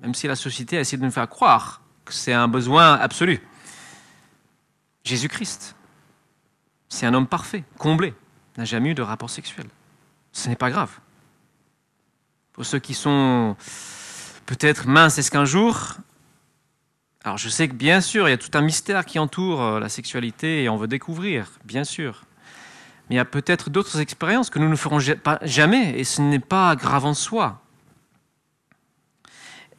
même 0.00 0.14
si 0.14 0.26
la 0.26 0.36
société 0.36 0.76
essaie 0.76 0.96
de 0.96 1.04
nous 1.04 1.10
faire 1.10 1.28
croire 1.28 1.82
que 2.04 2.14
c'est 2.14 2.32
un 2.32 2.48
besoin 2.48 2.94
absolu. 2.94 3.40
Jésus-Christ, 5.04 5.74
c'est 6.88 7.06
un 7.06 7.14
homme 7.14 7.26
parfait, 7.26 7.64
comblé, 7.78 8.14
n'a 8.56 8.64
jamais 8.64 8.90
eu 8.90 8.94
de 8.94 9.02
rapport 9.02 9.30
sexuel. 9.30 9.66
Ce 10.32 10.48
n'est 10.48 10.56
pas 10.56 10.70
grave. 10.70 10.90
Pour 12.52 12.64
ceux 12.64 12.78
qui 12.78 12.94
sont 12.94 13.56
peut-être 14.46 14.86
minces, 14.88 15.18
est-ce 15.18 15.30
qu'un 15.30 15.44
jour... 15.44 15.94
Alors 17.24 17.36
je 17.36 17.48
sais 17.48 17.68
que 17.68 17.74
bien 17.74 18.00
sûr, 18.00 18.28
il 18.28 18.30
y 18.30 18.34
a 18.34 18.38
tout 18.38 18.50
un 18.54 18.62
mystère 18.62 19.04
qui 19.04 19.18
entoure 19.18 19.60
euh, 19.60 19.80
la 19.80 19.88
sexualité 19.88 20.62
et 20.62 20.68
on 20.68 20.76
veut 20.76 20.86
découvrir, 20.86 21.50
bien 21.64 21.84
sûr. 21.84 22.22
Mais 23.08 23.16
il 23.16 23.18
y 23.18 23.20
a 23.20 23.24
peut-être 23.24 23.70
d'autres 23.70 24.00
expériences 24.00 24.50
que 24.50 24.58
nous 24.58 24.68
ne 24.68 24.76
ferons 24.76 24.98
jamais 25.42 25.98
et 25.98 26.04
ce 26.04 26.22
n'est 26.22 26.38
pas 26.38 26.74
grave 26.76 27.04
en 27.04 27.14
soi. 27.14 27.60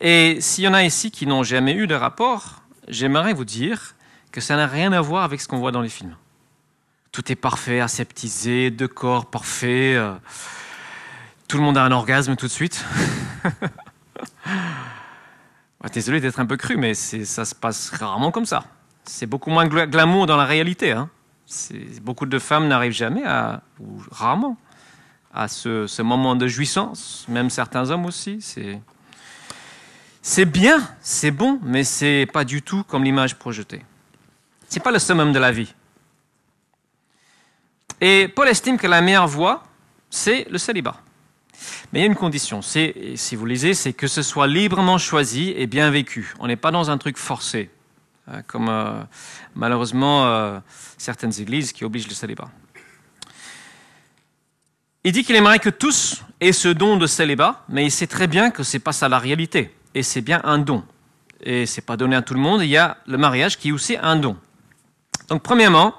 Et 0.02 0.40
s'il 0.42 0.66
y 0.66 0.68
en 0.68 0.74
a 0.74 0.84
ici 0.84 1.12
qui 1.12 1.26
n'ont 1.28 1.44
jamais 1.44 1.74
eu 1.74 1.88
de 1.88 1.96
rapport, 1.96 2.62
j'aimerais 2.88 3.34
vous 3.34 3.46
dire 3.46 3.96
que 4.32 4.42
ça 4.42 4.56
n'a 4.56 4.68
rien 4.68 4.92
à 4.92 5.02
voir 5.02 5.24
avec 5.24 5.42
ce 5.42 5.48
qu'on 5.48 5.60
voit 5.60 5.72
dans 5.72 5.82
les 5.82 5.90
films. 5.90 6.16
Tout 7.12 7.32
est 7.32 7.36
parfait, 7.36 7.80
aseptisé, 7.80 8.70
deux 8.70 8.88
corps 8.88 9.26
parfaits. 9.26 9.96
Euh, 9.98 10.16
tout 11.48 11.58
le 11.58 11.64
monde 11.64 11.78
a 11.78 11.84
un 11.84 11.92
orgasme 11.92 12.36
tout 12.36 12.46
de 12.46 12.52
suite. 12.52 12.86
Désolé 15.94 16.20
d'être 16.20 16.40
un 16.40 16.46
peu 16.46 16.56
cru, 16.56 16.78
mais 16.78 16.94
ça 16.94 17.46
se 17.46 17.56
passe 17.56 17.90
rarement 17.90 18.32
comme 18.32 18.46
ça. 18.46 18.66
C'est 19.06 19.26
beaucoup 19.26 19.50
moins 19.50 19.66
glamour 19.66 20.28
dans 20.28 20.38
la 20.38 20.46
réalité. 20.46 20.92
Hein. 20.92 21.10
Beaucoup 22.02 22.28
de 22.28 22.38
femmes 22.38 22.68
n'arrivent 22.68 22.92
jamais, 22.92 23.24
à, 23.26 23.64
ou 23.80 24.00
rarement, 24.12 24.56
à 25.34 25.48
ce, 25.48 26.02
moment 26.04 26.36
de 26.36 26.48
jouissance. 26.48 27.26
Même 27.28 27.50
certains 27.50 27.90
hommes 27.90 28.06
aussi. 28.06 28.40
C'est 30.22 30.46
bien, 30.46 30.88
c'est 31.02 31.32
bon, 31.32 31.60
mais 31.64 31.84
c'est 31.84 32.28
pas 32.32 32.44
du 32.44 32.62
tout 32.62 32.84
comme 32.84 33.04
l'image 33.04 33.36
projetée. 33.36 33.84
C'est 34.68 34.84
pas 34.84 34.92
le 34.92 35.00
summum 35.00 35.34
de 35.34 35.40
la 35.40 35.52
vie. 35.52 35.74
Et 38.02 38.28
Paul 38.28 38.48
estime 38.48 38.78
que 38.78 38.88
la 38.88 39.02
meilleure 39.02 39.28
voie, 39.28 39.64
c'est 40.10 40.48
le 40.50 40.58
célibat. 40.58 41.02
Mais 41.92 42.00
il 42.00 42.02
y 42.02 42.04
a 42.04 42.08
une 42.08 42.16
condition, 42.16 42.62
si 42.62 43.36
vous 43.36 43.46
lisez, 43.46 43.74
c'est 43.74 43.94
que 43.94 44.08
ce 44.08 44.22
soit 44.22 44.48
librement 44.48 44.98
choisi 44.98 45.54
et 45.58 45.68
bien 45.68 45.90
vécu. 45.92 46.34
On 46.40 46.48
n'est 46.48 46.56
pas 46.56 46.72
dans 46.72 46.90
un 46.90 46.98
truc 46.98 47.18
forcé, 47.18 47.70
hein, 48.28 48.42
comme 48.44 48.70
euh, 48.70 49.02
malheureusement 49.56 50.26
euh, 50.28 50.60
certaines 50.98 51.38
églises 51.42 51.74
qui 51.74 51.84
obligent 51.84 52.08
le 52.08 52.14
célibat. 52.14 52.50
Il 55.04 55.12
dit 55.12 55.24
qu'il 55.24 55.36
aimerait 55.36 55.60
que 55.60 55.70
tous 55.70 56.24
aient 56.40 56.52
ce 56.52 56.70
don 56.70 56.98
de 56.98 57.08
célibat, 57.08 57.64
mais 57.70 57.86
il 57.86 57.92
sait 57.92 58.08
très 58.08 58.28
bien 58.28 58.52
que 58.52 58.64
ce 58.64 58.78
n'est 58.78 58.82
pas 58.82 58.94
ça 58.94 59.10
la 59.10 59.20
réalité. 59.20 59.74
Et 59.94 60.04
c'est 60.04 60.22
bien 60.22 60.42
un 60.44 60.60
don. 60.60 60.84
Et 61.42 61.66
ce 61.66 61.80
n'est 61.80 61.86
pas 61.86 61.98
donné 61.98 62.16
à 62.16 62.22
tout 62.22 62.34
le 62.34 62.40
monde. 62.40 62.62
Il 62.62 62.70
y 62.70 62.78
a 62.78 62.98
le 63.08 63.18
mariage 63.18 63.58
qui 63.58 63.70
est 63.70 63.72
aussi 63.72 63.98
un 64.02 64.18
don. 64.18 64.38
Donc, 65.30 65.42
premièrement, 65.42 65.96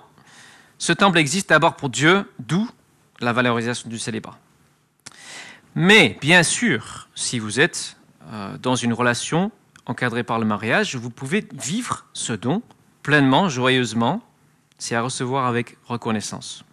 ce 0.81 0.95
temple 0.95 1.19
existe 1.19 1.51
d'abord 1.51 1.77
pour 1.77 1.91
Dieu, 1.91 2.25
d'où 2.39 2.69
la 3.21 3.35
valorisation 3.35 3.91
du 3.91 3.99
célibat. 3.99 4.39
Mais 5.75 6.17
bien 6.23 6.43
sûr, 6.43 7.09
si 7.15 7.39
vous 7.39 7.61
êtes 7.61 7.99
euh, 8.33 8.57
dans 8.57 8.77
une 8.77 8.95
relation 8.95 9.53
encadrée 9.85 10.25
par 10.25 10.39
le 10.39 10.47
mariage, 10.47 10.97
vous 10.97 11.11
pouvez 11.11 11.47
vivre 11.53 12.07
ce 12.15 12.33
don 12.33 12.63
pleinement, 13.03 13.51
joyeusement, 13.51 14.23
c'est 14.79 14.95
à 14.95 15.03
recevoir 15.03 15.47
avec 15.47 15.77
reconnaissance. 15.85 16.65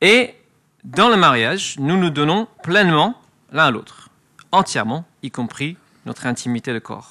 Et 0.00 0.34
dans 0.82 1.08
le 1.08 1.16
mariage, 1.16 1.76
nous 1.78 1.96
nous 1.96 2.10
donnons 2.10 2.48
pleinement 2.64 3.20
l'un 3.52 3.66
à 3.66 3.70
l'autre, 3.70 4.10
entièrement, 4.50 5.04
y 5.22 5.30
compris 5.30 5.76
notre 6.06 6.26
intimité 6.26 6.72
de 6.72 6.80
corps. 6.80 7.10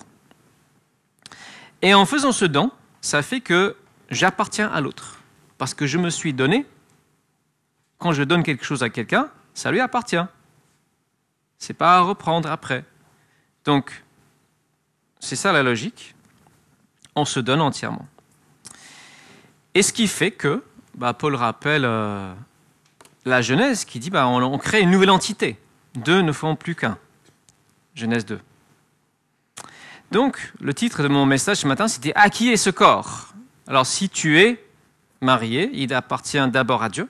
Et 1.81 1.93
en 1.93 2.05
faisant 2.05 2.33
ce 2.33 2.43
don, 2.43 2.69
ça 2.99 3.21
fait 3.21 3.39
que 3.39 3.77
j'appartiens 4.09 4.67
à 4.67 4.81
l'autre, 4.81 5.19
parce 5.57 5.73
que 5.73 5.87
je 5.87 5.97
me 5.97 6.09
suis 6.09 6.33
donné. 6.33 6.65
Quand 7.97 8.11
je 8.11 8.23
donne 8.23 8.43
quelque 8.43 8.65
chose 8.65 8.83
à 8.83 8.89
quelqu'un, 8.89 9.29
ça 9.53 9.71
lui 9.71 9.79
appartient. 9.79 10.23
C'est 11.57 11.73
pas 11.73 11.97
à 11.97 12.01
reprendre 12.01 12.51
après. 12.51 12.83
Donc, 13.63 14.03
c'est 15.19 15.35
ça 15.35 15.51
la 15.51 15.63
logique. 15.63 16.15
On 17.15 17.25
se 17.25 17.39
donne 17.39 17.61
entièrement. 17.61 18.07
Et 19.73 19.81
ce 19.81 19.93
qui 19.93 20.07
fait 20.07 20.31
que, 20.31 20.63
bah, 20.95 21.13
Paul 21.13 21.35
rappelle 21.35 21.85
euh, 21.85 22.33
la 23.25 23.41
Genèse 23.41 23.85
qui 23.85 23.99
dit 23.99 24.09
bah, 24.09 24.27
on, 24.27 24.41
on 24.41 24.57
crée 24.57 24.81
une 24.81 24.91
nouvelle 24.91 25.09
entité. 25.09 25.57
Deux 25.95 26.21
ne 26.21 26.31
font 26.31 26.55
plus 26.55 26.75
qu'un. 26.75 26.97
Genèse 27.95 28.25
2. 28.25 28.39
Donc, 30.11 30.53
le 30.59 30.73
titre 30.73 31.01
de 31.01 31.07
mon 31.07 31.25
message 31.25 31.57
ce 31.57 31.67
matin, 31.67 31.87
c'était 31.87 32.13
À 32.15 32.29
qui 32.29 32.49
est 32.49 32.57
ce 32.57 32.69
corps? 32.69 33.34
Alors, 33.67 33.85
si 33.85 34.09
tu 34.09 34.39
es 34.39 34.63
marié, 35.21 35.69
il 35.73 35.93
appartient 35.93 36.47
d'abord 36.49 36.83
à 36.83 36.89
Dieu, 36.89 37.09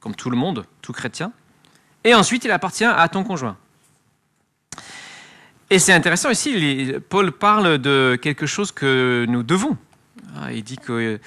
comme 0.00 0.14
tout 0.14 0.30
le 0.30 0.36
monde, 0.36 0.64
tout 0.82 0.92
chrétien, 0.92 1.32
et 2.04 2.14
ensuite 2.14 2.44
il 2.44 2.50
appartient 2.50 2.84
à 2.84 3.08
ton 3.08 3.24
conjoint. 3.24 3.56
Et 5.70 5.80
c'est 5.80 5.92
intéressant 5.92 6.30
ici, 6.30 6.92
Paul 7.08 7.32
parle 7.32 7.78
de 7.78 8.16
quelque 8.20 8.46
chose 8.46 8.70
que 8.70 9.26
nous 9.28 9.42
devons. 9.42 9.76
Ah, 10.36 10.52
il 10.52 10.62
dit 10.62 10.76
que 10.76 11.18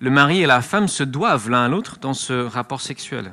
le 0.00 0.10
mari 0.10 0.42
et 0.42 0.46
la 0.46 0.60
femme 0.60 0.88
se 0.88 1.04
doivent 1.04 1.48
l'un 1.48 1.64
à 1.64 1.68
l'autre 1.68 1.98
dans 2.00 2.14
ce 2.14 2.32
rapport 2.32 2.80
sexuel. 2.80 3.32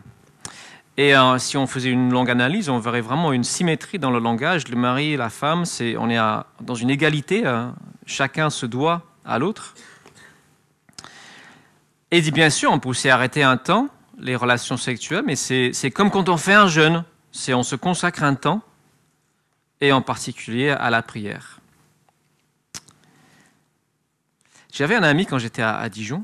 Et 0.96 1.16
euh, 1.16 1.40
si 1.40 1.58
on 1.58 1.66
faisait 1.66 1.90
une 1.90 2.12
longue 2.12 2.30
analyse, 2.30 2.70
on 2.70 2.78
verrait 2.78 3.02
vraiment 3.02 3.34
une 3.34 3.44
symétrie 3.44 3.98
dans 3.98 4.12
le 4.12 4.20
langage. 4.20 4.68
Le 4.68 4.76
mari 4.76 5.14
et 5.14 5.18
la 5.18 5.32
femme, 5.32 5.66
c'est, 5.66 5.98
on 5.98 6.08
est 6.10 6.20
dans 6.62 6.76
une 6.76 6.92
égalité. 6.92 7.48
Hein. 7.48 7.74
Chacun 8.06 8.52
se 8.52 8.68
doit 8.68 9.02
à 9.26 9.40
l'autre. 9.40 9.74
Et 12.16 12.22
bien 12.30 12.52
sûr, 12.52 12.72
on 12.72 12.78
peut 12.78 12.90
aussi 12.90 13.10
arrêter 13.10 13.42
un 13.42 13.58
temps 13.58 13.90
les 14.20 14.36
relations 14.36 14.78
sexuelles, 14.78 15.24
mais 15.26 15.36
c'est, 15.36 15.90
comme 15.90 16.12
quand 16.12 16.30
on 16.30 16.38
fait 16.38 16.54
un 16.54 16.68
jeûne. 16.68 17.04
C'est 17.32 17.56
on 17.56 17.64
se 17.64 17.76
consacre 17.76 18.22
un 18.22 18.36
temps, 18.36 18.62
et 19.82 19.92
en 19.92 20.04
particulier 20.04 20.70
à 20.70 20.92
la 20.92 21.02
prière. 21.02 21.60
J'avais 24.72 24.94
un 24.94 25.02
ami 25.02 25.26
quand 25.26 25.40
j'étais 25.40 25.64
à, 25.64 25.90
Dijon. 25.90 26.24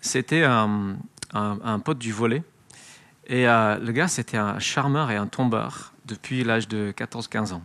C'était 0.00 0.42
un, 0.42 0.96
un 1.32 1.78
pote 1.78 1.98
du 1.98 2.10
volet. 2.10 2.42
Et 3.28 3.46
euh, 3.46 3.78
le 3.78 3.92
gars, 3.92 4.08
c'était 4.08 4.36
un 4.36 4.58
charmeur 4.58 5.12
et 5.12 5.16
un 5.16 5.28
tombeur 5.28 5.92
depuis 6.06 6.42
l'âge 6.42 6.66
de 6.66 6.92
14-15 6.96 7.52
ans. 7.52 7.62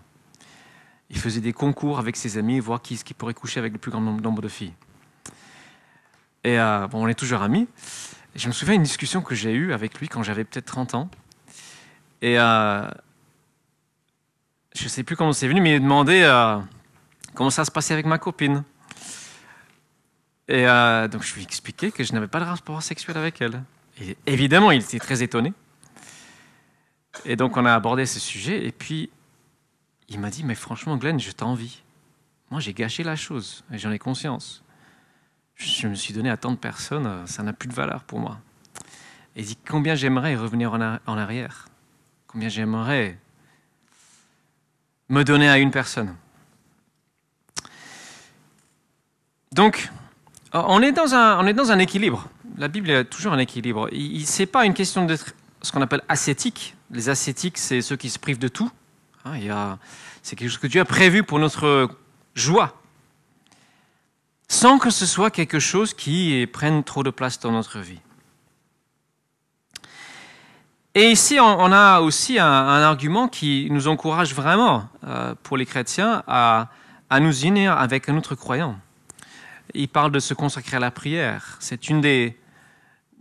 Il 1.10 1.18
faisait 1.18 1.42
des 1.42 1.54
concours 1.54 1.98
avec 1.98 2.16
ses 2.16 2.38
amis, 2.38 2.60
voir 2.60 2.84
qui, 2.84 2.96
qui 3.04 3.16
pourrait 3.16 3.34
coucher 3.34 3.60
avec 3.60 3.74
le 3.74 3.80
plus 3.80 3.90
grand 3.90 4.02
nombre 4.02 4.44
de 4.44 4.48
filles. 4.48 4.74
Et 6.44 6.60
euh, 6.60 6.88
bon, 6.88 7.04
on 7.04 7.08
est 7.08 7.14
toujours 7.14 7.42
amis. 7.42 7.68
Et 8.36 8.40
je 8.40 8.48
me 8.48 8.54
souviens 8.54 8.76
d'une 8.76 8.84
discussion 8.84 9.22
que 9.22 9.36
j'ai 9.36 9.54
eue 9.54 9.74
avec 9.74 10.00
lui 10.00 10.08
quand 10.08 10.24
j'avais 10.24 10.44
peut-être 10.44 10.66
30 10.66 10.96
ans. 10.96 11.10
Et 12.22 12.40
euh, 12.40 12.88
je 14.76 14.84
ne 14.84 14.90
sais 14.90 15.04
plus 15.04 15.16
comment 15.16 15.34
c'est 15.34 15.48
venu, 15.48 15.62
mais 15.62 15.76
il 15.76 15.82
m'a 15.82 15.84
demandé 15.84 16.62
comment 17.34 17.50
ça 17.50 17.66
se 17.66 17.72
passait 17.72 17.94
avec 17.94 18.06
ma 18.06 18.18
copine. 18.18 18.64
Et 20.48 20.64
donc 20.64 21.24
je 21.24 21.34
lui 21.36 21.42
ai 21.42 21.44
expliqué 21.44 21.92
que 21.92 22.04
je 22.04 22.14
n'avais 22.14 22.28
pas 22.28 22.40
de 22.40 22.46
rapport 22.46 22.82
sexuel 22.82 23.18
avec 23.18 23.42
elle 23.42 23.64
évidemment, 24.26 24.72
il 24.72 24.82
était 24.82 25.00
très 25.00 25.24
étonné. 25.24 25.54
Et 27.26 27.36
donc, 27.36 27.58
on 27.58 27.66
a 27.66 27.74
abordé 27.74 28.06
ce 28.06 28.20
sujet. 28.20 28.66
Et 28.66 28.72
puis, 28.72 29.10
il 30.10 30.20
m'a 30.20 30.30
dit 30.30 30.44
Mais 30.44 30.56
franchement, 30.56 30.98
Glenn, 30.98 31.20
je 31.20 31.32
t'envie. 31.32 31.84
Moi, 32.50 32.60
j'ai 32.60 32.74
gâché 32.74 33.04
la 33.04 33.16
chose. 33.16 33.64
Et 33.72 33.78
j'en 33.78 33.92
ai 33.92 34.00
conscience. 34.00 34.63
Je 35.56 35.88
me 35.88 35.96
suis 35.96 36.14
donné 36.14 36.30
à 36.30 36.38
tant 36.38 36.52
de 36.52 36.58
personnes, 36.58 37.06
euh, 37.06 37.26
ça 37.26 37.44
n'a 37.44 37.54
plus 37.54 37.70
de 37.70 37.74
valeur 37.74 38.04
pour 38.04 38.20
moi. 38.20 38.40
Et 39.36 39.42
il 39.42 39.46
dit 39.46 39.58
Combien 39.68 39.96
j'aimerais 39.96 40.36
revenir 40.36 40.74
en 40.74 41.18
arrière? 41.18 41.68
Combien 42.28 42.50
j'aimerais 42.50 43.18
me 45.10 45.24
donner 45.24 45.50
à 45.50 45.58
une 45.58 45.72
personne? 45.72 46.16
Donc, 49.52 49.92
on 50.54 50.82
est 50.82 50.92
dans 50.92 51.14
un, 51.14 51.40
on 51.40 51.46
est 51.46 51.54
dans 51.54 51.72
un 51.72 51.80
équilibre 51.80 52.28
la 52.58 52.68
Bible 52.68 52.92
a 52.92 53.04
toujours 53.04 53.34
un 53.34 53.40
équilibre. 53.40 53.90
Ce 53.92 54.42
n'est 54.42 54.46
pas 54.46 54.66
une 54.66 54.74
question 54.74 55.06
d'être 55.06 55.34
ce 55.62 55.72
qu'on 55.72 55.82
appelle 55.82 56.04
ascétique. 56.10 56.76
Les 56.92 57.10
ascétiques, 57.10 57.58
c'est 57.58 57.82
ceux 57.82 57.96
qui 57.96 58.10
se 58.10 58.20
privent 58.20 58.40
de 58.40 58.48
tout. 58.48 58.70
Hein, 59.26 59.78
c'est 60.22 60.36
quelque 60.36 60.50
chose 60.50 60.60
que 60.60 60.68
Dieu 60.68 60.82
a 60.82 60.86
prévu 60.86 61.24
pour 61.24 61.40
notre 61.40 61.90
joie, 62.36 62.82
sans 64.48 64.78
que 64.78 64.90
ce 64.90 65.06
soit 65.06 65.32
quelque 65.32 65.60
chose 65.60 65.94
qui 65.94 66.48
prenne 66.52 66.84
trop 66.84 67.04
de 67.04 67.10
place 67.10 67.40
dans 67.40 67.52
notre 67.52 67.80
vie. 67.80 68.00
Et 70.96 71.10
ici, 71.10 71.40
on 71.40 71.72
a 71.72 72.02
aussi 72.02 72.38
un, 72.38 72.46
argument 72.46 73.28
qui 73.28 73.68
nous 73.72 73.88
encourage 73.88 74.36
vraiment, 74.36 74.88
euh, 75.08 75.34
pour 75.42 75.58
les 75.58 75.66
chrétiens, 75.66 76.24
à, 76.28 76.70
à 77.10 77.20
nous 77.20 77.46
unir 77.46 77.76
avec 77.76 78.10
un 78.10 78.18
autre 78.18 78.36
croyant. 78.36 78.78
Il 79.74 79.88
parle 79.88 80.12
de 80.12 80.20
se 80.20 80.36
consacrer 80.36 80.78
à 80.78 80.80
la 80.80 80.92
prière. 80.92 81.58
C'est 81.60 81.90
une 81.90 82.00
des, 82.00 82.38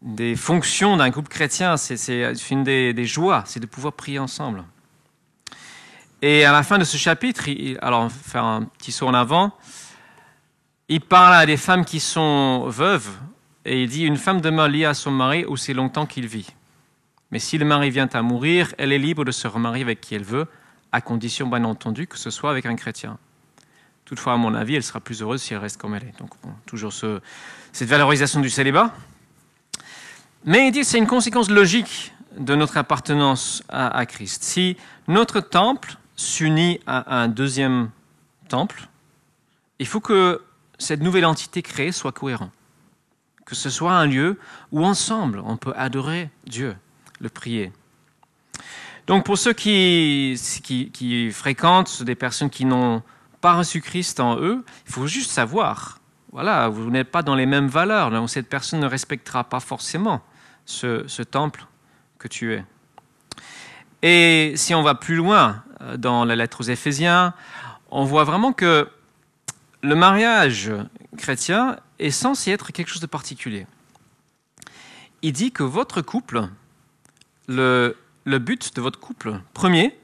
des 0.03 0.35
fonctions 0.35 0.97
d'un 0.97 1.11
groupe 1.11 1.29
chrétien, 1.29 1.77
c'est 1.77 2.51
une 2.51 2.65
des, 2.65 3.05
joies, 3.07 3.45
c'est 3.47 3.61
de 3.61 3.67
pouvoir 3.67 3.95
prier 3.95 4.19
ensemble. 4.19 4.65
Et 6.21 6.45
à 6.45 6.53
la 6.53 6.63
fin 6.63 6.79
de 6.79 6.85
ce 6.85 6.97
chapitre, 6.97 7.45
alors 7.81 8.11
faire 8.11 8.45
un 8.45 8.65
petit 8.65 8.93
saut 8.93 9.07
en 9.07 9.15
avant, 9.15 9.53
il 10.89 11.01
parle 11.01 11.35
à 11.35 11.47
des 11.47 11.57
femmes 11.57 11.85
qui 11.85 12.01
sont 12.01 12.69
veuves 12.69 13.11
et 13.65 13.83
il 13.83 13.89
dit 13.89 14.05
une 14.05 14.17
femme 14.17 14.41
demeure 14.41 14.69
liée 14.69 14.85
à 14.85 14.95
son 14.95 15.11
mari 15.11 15.45
aussi 15.45 15.73
longtemps 15.73 16.07
qu'il 16.07 16.27
vit. 16.27 16.49
Mais 17.31 17.39
si 17.39 17.57
le 17.59 17.65
mari 17.65 17.91
vient 17.91 18.09
à 18.13 18.23
mourir, 18.23 18.75
elle 18.79 18.93
est 18.93 18.99
libre 18.99 19.25
de 19.25 19.31
se 19.31 19.49
remarier 19.49 19.83
avec 19.83 20.01
qui 20.01 20.15
elle 20.15 20.25
veut, 20.25 20.47
à 20.91 21.01
condition 21.01 21.47
bien 21.47 21.65
entendu 21.65 22.07
que 22.07 22.19
ce 22.19 22.31
soit 22.31 22.51
avec 22.51 22.67
un 22.67 22.77
chrétien. 22.77 23.19
Toutefois, 24.05 24.35
à 24.35 24.37
mon 24.37 24.55
avis, 24.55 24.75
elle 24.75 24.83
sera 24.83 25.01
plus 25.01 25.23
heureuse 25.23 25.41
si 25.41 25.55
elle 25.55 25.61
reste 25.61 25.81
comme 25.81 25.95
elle 25.95 26.05
est. 26.05 26.19
Donc, 26.19 26.31
toujours 26.67 26.93
cette 26.93 27.89
valorisation 27.89 28.41
du 28.41 28.51
célibat. 28.51 28.93
Mais 30.45 30.69
il 30.69 30.73
dit 30.73 30.85
c'est 30.85 30.99
une 30.99 31.07
conséquence 31.07 31.49
logique 31.49 32.13
de 32.37 32.55
notre 32.55 32.77
appartenance 32.77 33.63
à, 33.69 34.05
Christ. 34.07 34.43
Si 34.43 34.77
notre 35.09 35.41
temple 35.41 35.97
s'unit 36.17 36.81
à 36.87 37.23
un 37.23 37.29
deuxième 37.29 37.91
temple, 38.49 38.89
il 39.79 39.87
faut 39.87 40.01
que 40.01 40.43
cette 40.83 41.01
nouvelle 41.01 41.25
entité 41.25 41.63
créée 41.63 41.93
soit 41.93 42.13
cohérente. 42.13 42.53
Que 43.45 43.55
ce 43.55 43.71
soit 43.71 43.93
un 43.93 44.07
lieu 44.07 44.39
où 44.71 44.85
ensemble 44.85 45.43
on 45.45 45.57
peut 45.57 45.73
adorer 45.77 46.31
Dieu, 46.47 46.77
le 47.21 47.29
prier. 47.29 47.73
Donc 49.07 49.25
pour 49.25 49.37
ceux 49.39 49.53
qui, 49.53 50.37
fréquentent 51.33 52.03
des 52.03 52.15
personnes 52.15 52.51
qui 52.51 52.65
n'ont 52.65 53.03
pas 53.41 53.55
reçu 53.55 53.81
Christ 53.81 54.21
en 54.21 54.39
eux, 54.39 54.65
il 54.87 54.93
faut 54.93 55.07
juste 55.07 55.31
savoir, 55.31 55.99
voilà, 56.31 56.69
vous 56.69 56.91
n'êtes 56.91 57.11
pas 57.11 57.23
dans 57.23 57.35
les 57.35 57.47
mêmes 57.47 57.67
valeurs, 57.67 58.11
donc 58.11 58.31
cette 58.31 58.49
personne 58.49 58.81
ne 58.81 58.87
respectera 58.87 59.45
pas 59.45 59.61
forcément 59.61 60.23
ce, 60.65 61.23
temple 61.23 61.67
que 62.19 62.29
tu 62.29 62.55
es. 62.55 62.65
Et 64.03 64.53
si 64.57 64.75
on 64.75 64.83
va 64.83 64.95
plus 64.95 65.17
loin 65.17 65.63
euh, 65.81 65.97
dans 65.97 66.25
la 66.25 66.37
lettre 66.37 66.61
aux 66.61 66.65
Éphésiens, 66.65 67.35
on 67.91 68.05
voit 68.05 68.25
vraiment 68.25 68.53
que 68.53 68.89
le 69.83 69.95
mariage 69.97 70.71
chrétien 71.17 71.79
est 71.99 72.11
censé 72.11 72.51
être 72.51 72.73
quelque 72.73 72.89
chose 72.89 73.01
de 73.01 73.07
particulier. 73.07 73.67
Il 75.23 75.33
dit 75.33 75.53
que 75.53 75.63
votre 75.63 76.03
couple, 76.03 76.49
le, 77.49 77.97
but 78.25 78.75
de 78.75 78.81
votre 78.81 78.99
couple 78.99 79.41
premier, 79.53 79.99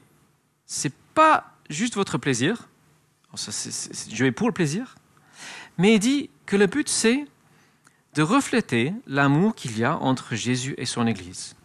c'est 0.65 0.93
pas 1.13 1.53
juste 1.69 1.95
votre 1.95 2.17
plaisir. 2.17 2.69
je 3.35 4.23
vais 4.23 4.31
pour 4.31 4.47
le 4.47 4.53
plaisir. 4.53 4.95
Mais 5.77 5.95
il 5.95 5.99
dit 5.99 6.29
que 6.45 6.57
le 6.57 6.67
but, 6.67 6.89
c'est 6.89 7.25
de 8.15 8.21
refléter 8.21 8.93
l'amour 9.07 9.55
qu'il 9.55 9.77
y 9.77 9.83
a 9.83 9.97
entre 9.97 10.35
Jésus 10.35 10.75
et 10.77 10.85
son 10.85 11.07
Église. 11.07 11.55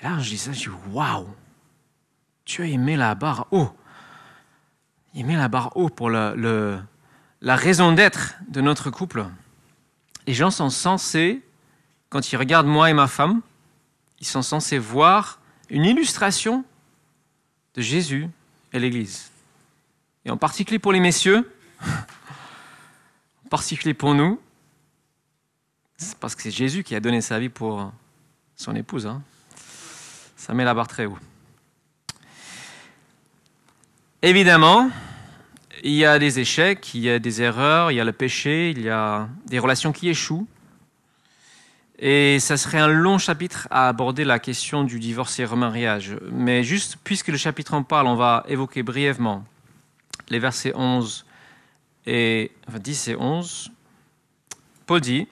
Et 0.00 0.04
là, 0.04 0.18
je 0.18 0.30
dis 0.30 0.38
ça, 0.38 0.52
je 0.52 0.68
dis 0.68 0.76
waouh, 0.90 1.28
tu 2.44 2.62
as 2.62 2.66
aimé 2.66 2.96
la 2.96 3.14
barre 3.14 3.46
haut. 3.52 3.70
Il 5.14 5.26
met 5.26 5.36
la 5.36 5.48
barre 5.48 5.76
haut 5.76 5.88
pour 5.88 6.10
la 6.10 6.86
raison 7.42 7.92
d'être 7.92 8.34
de 8.48 8.60
notre 8.60 8.90
couple. 8.90 9.26
Les 10.26 10.34
gens 10.34 10.50
sont 10.50 10.70
censés, 10.70 11.42
quand 12.08 12.32
ils 12.32 12.36
regardent 12.36 12.66
moi 12.66 12.90
et 12.90 12.94
ma 12.94 13.08
femme, 13.08 13.40
ils 14.20 14.26
sont 14.26 14.42
censés 14.42 14.78
voir 14.78 15.40
une 15.70 15.84
illustration 15.84 16.64
de 17.74 17.80
Jésus 17.80 18.28
et 18.72 18.78
l'Église. 18.78 19.30
Et 20.24 20.30
en 20.30 20.36
particulier 20.36 20.78
pour 20.78 20.92
les 20.92 21.00
messieurs, 21.00 21.50
en 21.82 23.48
particulier 23.48 23.94
pour 23.94 24.14
nous, 24.14 24.40
c'est 25.96 26.16
parce 26.18 26.34
que 26.34 26.42
c'est 26.42 26.50
Jésus 26.50 26.84
qui 26.84 26.94
a 26.94 27.00
donné 27.00 27.20
sa 27.20 27.38
vie 27.38 27.48
pour 27.48 27.92
son 28.56 28.74
épouse. 28.76 29.06
Hein. 29.06 29.22
Ça 30.36 30.54
met 30.54 30.64
la 30.64 30.74
barre 30.74 30.88
très 30.88 31.06
haut. 31.06 31.18
Évidemment, 34.22 34.90
il 35.82 35.94
y 35.94 36.04
a 36.04 36.18
des 36.18 36.40
échecs, 36.40 36.92
il 36.94 37.00
y 37.00 37.10
a 37.10 37.18
des 37.18 37.40
erreurs, 37.40 37.90
il 37.90 37.94
y 37.94 38.00
a 38.00 38.04
le 38.04 38.12
péché, 38.12 38.70
il 38.70 38.82
y 38.82 38.90
a 38.90 39.28
des 39.46 39.58
relations 39.58 39.92
qui 39.92 40.10
échouent. 40.10 40.46
Et 41.98 42.38
ça 42.38 42.58
serait 42.58 42.78
un 42.78 42.88
long 42.88 43.16
chapitre 43.16 43.66
à 43.70 43.88
aborder 43.88 44.24
la 44.24 44.38
question 44.38 44.84
du 44.84 44.98
divorce 45.00 45.38
et 45.38 45.46
remariage. 45.46 46.16
Mais 46.32 46.62
juste, 46.64 46.98
puisque 47.02 47.28
le 47.28 47.38
chapitre 47.38 47.72
en 47.72 47.82
parle, 47.82 48.08
on 48.08 48.14
va 48.14 48.44
évoquer 48.46 48.82
brièvement 48.82 49.46
les 50.28 50.38
versets 50.38 50.72
11 50.74 51.24
et, 52.04 52.52
enfin 52.68 52.78
10 52.78 53.08
et 53.08 53.16
11. 53.16 53.70
Paul 54.84 55.00
dit, 55.00 55.28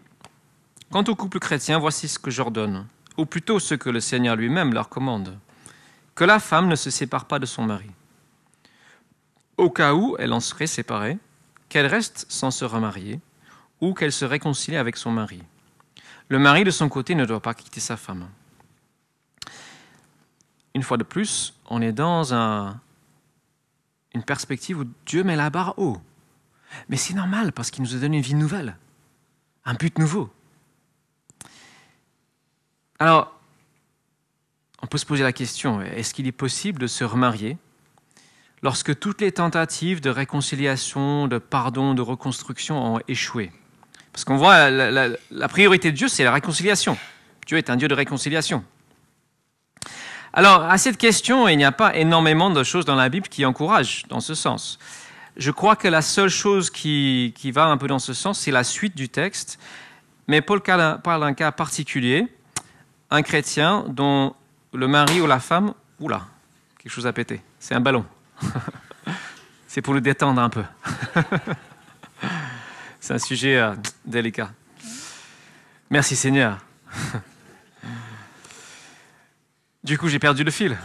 Quant 0.90 1.04
au 1.04 1.14
couple 1.14 1.40
chrétien, 1.40 1.78
voici 1.78 2.08
ce 2.08 2.18
que 2.18 2.30
j'ordonne, 2.30 2.86
ou 3.18 3.26
plutôt 3.26 3.58
ce 3.58 3.74
que 3.74 3.90
le 3.90 4.00
Seigneur 4.00 4.34
lui-même 4.34 4.72
leur 4.72 4.88
commande, 4.88 5.38
que 6.14 6.24
la 6.24 6.38
femme 6.38 6.68
ne 6.68 6.76
se 6.76 6.88
sépare 6.88 7.26
pas 7.26 7.38
de 7.38 7.44
son 7.44 7.64
mari. 7.64 7.90
Au 9.58 9.70
cas 9.70 9.92
où 9.92 10.16
elle 10.18 10.32
en 10.32 10.40
serait 10.40 10.68
séparée, 10.68 11.18
qu'elle 11.68 11.86
reste 11.86 12.26
sans 12.28 12.50
se 12.50 12.64
remarier, 12.64 13.20
ou 13.80 13.92
qu'elle 13.92 14.12
se 14.12 14.24
réconcilie 14.24 14.76
avec 14.76 14.96
son 14.96 15.10
mari. 15.10 15.42
Le 16.28 16.38
mari, 16.38 16.64
de 16.64 16.70
son 16.70 16.88
côté, 16.88 17.14
ne 17.14 17.24
doit 17.24 17.40
pas 17.40 17.54
quitter 17.54 17.80
sa 17.80 17.96
femme. 17.96 18.28
Une 20.74 20.82
fois 20.82 20.96
de 20.96 21.02
plus, 21.02 21.54
on 21.66 21.82
est 21.82 21.92
dans 21.92 22.34
un, 22.34 22.80
une 24.14 24.22
perspective 24.22 24.78
où 24.78 24.84
Dieu 25.06 25.24
met 25.24 25.36
la 25.36 25.50
barre 25.50 25.78
haut. 25.78 25.98
Mais 26.88 26.96
c'est 26.96 27.14
normal 27.14 27.52
parce 27.52 27.70
qu'il 27.70 27.82
nous 27.82 27.96
a 27.96 27.98
donné 27.98 28.18
une 28.18 28.22
vie 28.22 28.34
nouvelle, 28.34 28.76
un 29.64 29.74
but 29.74 29.98
nouveau. 29.98 30.30
Alors, 32.98 33.34
on 34.82 34.86
peut 34.86 34.98
se 34.98 35.06
poser 35.06 35.24
la 35.24 35.32
question, 35.32 35.80
est-ce 35.80 36.14
qu'il 36.14 36.26
est 36.26 36.32
possible 36.32 36.80
de 36.80 36.86
se 36.86 37.04
remarier 37.04 37.56
lorsque 38.62 38.98
toutes 38.98 39.20
les 39.20 39.32
tentatives 39.32 40.00
de 40.00 40.10
réconciliation, 40.10 41.28
de 41.28 41.38
pardon, 41.38 41.94
de 41.94 42.02
reconstruction 42.02 42.94
ont 42.94 43.00
échoué 43.08 43.50
parce 44.18 44.24
qu'on 44.24 44.36
voit, 44.36 44.68
la, 44.68 45.48
priorité 45.48 45.92
de 45.92 45.96
Dieu, 45.96 46.08
c'est 46.08 46.24
la 46.24 46.32
réconciliation. 46.32 46.98
Dieu 47.46 47.56
est 47.56 47.70
un 47.70 47.76
Dieu 47.76 47.86
de 47.86 47.94
réconciliation. 47.94 48.64
Alors, 50.32 50.64
à 50.64 50.76
cette 50.76 50.96
question, 50.96 51.46
il 51.46 51.56
n'y 51.56 51.64
a 51.64 51.70
pas 51.70 51.94
énormément 51.94 52.50
de 52.50 52.64
choses 52.64 52.84
dans 52.84 52.96
la 52.96 53.10
Bible 53.10 53.28
qui 53.28 53.46
encouragent 53.46 54.06
dans 54.08 54.18
ce 54.18 54.34
sens. 54.34 54.80
Je 55.36 55.52
crois 55.52 55.76
que 55.76 55.86
la 55.86 56.02
seule 56.02 56.30
chose 56.30 56.68
qui, 56.68 57.32
va 57.54 57.66
un 57.66 57.76
peu 57.76 57.86
dans 57.86 58.00
ce 58.00 58.12
sens, 58.12 58.40
c'est 58.40 58.50
la 58.50 58.64
suite 58.64 58.96
du 58.96 59.08
texte. 59.08 59.60
Mais 60.26 60.40
Paul 60.40 60.62
parle 60.62 61.20
d'un 61.20 61.34
cas 61.34 61.52
particulier, 61.52 62.26
un 63.10 63.22
chrétien 63.22 63.84
dont 63.86 64.34
le 64.72 64.88
mari 64.88 65.20
ou 65.20 65.28
la 65.28 65.38
femme, 65.38 65.74
oula, 66.00 66.26
quelque 66.82 66.90
chose 66.90 67.06
a 67.06 67.12
pété, 67.12 67.40
c'est 67.60 67.76
un 67.76 67.80
ballon. 67.80 68.04
c'est 69.66 69.82
pour 69.82 69.94
le 69.94 70.00
détendre 70.00 70.40
un 70.40 70.50
peu. 70.50 70.64
C'est 73.00 73.14
un 73.14 73.18
sujet 73.18 73.56
euh, 73.56 73.74
délicat. 74.04 74.50
Merci 75.90 76.16
Seigneur. 76.16 76.58
Du 79.84 79.96
coup, 79.96 80.08
j'ai 80.08 80.18
perdu 80.18 80.44
le 80.44 80.50
fil. 80.50 80.76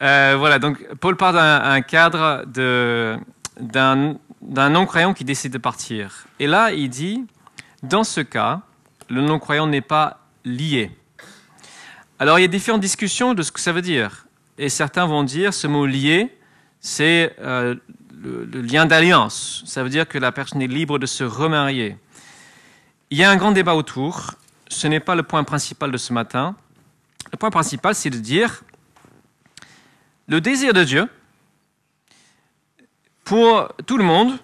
Euh, 0.00 0.36
voilà, 0.38 0.60
donc 0.60 0.78
Paul 1.00 1.16
part 1.16 1.32
d'un 1.32 1.80
cadre 1.80 2.44
d'un 2.46 3.28
non-croyant 4.70 5.14
qui 5.14 5.24
décide 5.24 5.52
de 5.52 5.58
partir. 5.58 6.26
Et 6.38 6.46
là, 6.46 6.70
il 6.70 6.88
dit, 6.88 7.26
dans 7.82 8.04
ce 8.04 8.20
cas, 8.20 8.60
le 9.08 9.22
non-croyant 9.22 9.66
n'est 9.66 9.80
pas 9.80 10.20
lié. 10.44 10.96
Alors, 12.20 12.38
il 12.38 12.42
y 12.42 12.44
a 12.44 12.48
différentes 12.48 12.80
discussions 12.80 13.34
de 13.34 13.42
ce 13.42 13.50
que 13.50 13.58
ça 13.58 13.72
veut 13.72 13.82
dire. 13.82 14.27
Et 14.58 14.68
certains 14.68 15.06
vont 15.06 15.22
dire, 15.22 15.54
ce 15.54 15.68
mot 15.68 15.86
lié, 15.86 16.36
c'est 16.80 17.34
euh, 17.38 17.76
le, 18.20 18.60
lien 18.60 18.86
d'alliance. 18.86 19.62
Ça 19.66 19.84
veut 19.84 19.88
dire 19.88 20.08
que 20.08 20.18
la 20.18 20.32
personne 20.32 20.60
est 20.60 20.66
libre 20.66 20.98
de 20.98 21.06
se 21.06 21.22
remarier. 21.22 21.96
Il 23.10 23.18
y 23.18 23.24
a 23.24 23.30
un 23.30 23.36
grand 23.36 23.52
débat 23.52 23.76
autour. 23.76 24.32
Ce 24.68 24.88
n'est 24.88 25.00
pas 25.00 25.14
le 25.14 25.22
point 25.22 25.44
principal 25.44 25.92
de 25.92 25.96
ce 25.96 26.12
matin. 26.12 26.56
Le 27.30 27.38
point 27.38 27.50
principal, 27.50 27.94
c'est 27.94 28.10
de 28.10 28.18
dire 28.18 28.62
le 30.26 30.40
désir 30.40 30.72
de 30.72 30.84
Dieu 30.84 31.08
pour 33.24 33.72
tout 33.86 33.96
le 33.96 34.04
monde 34.04 34.38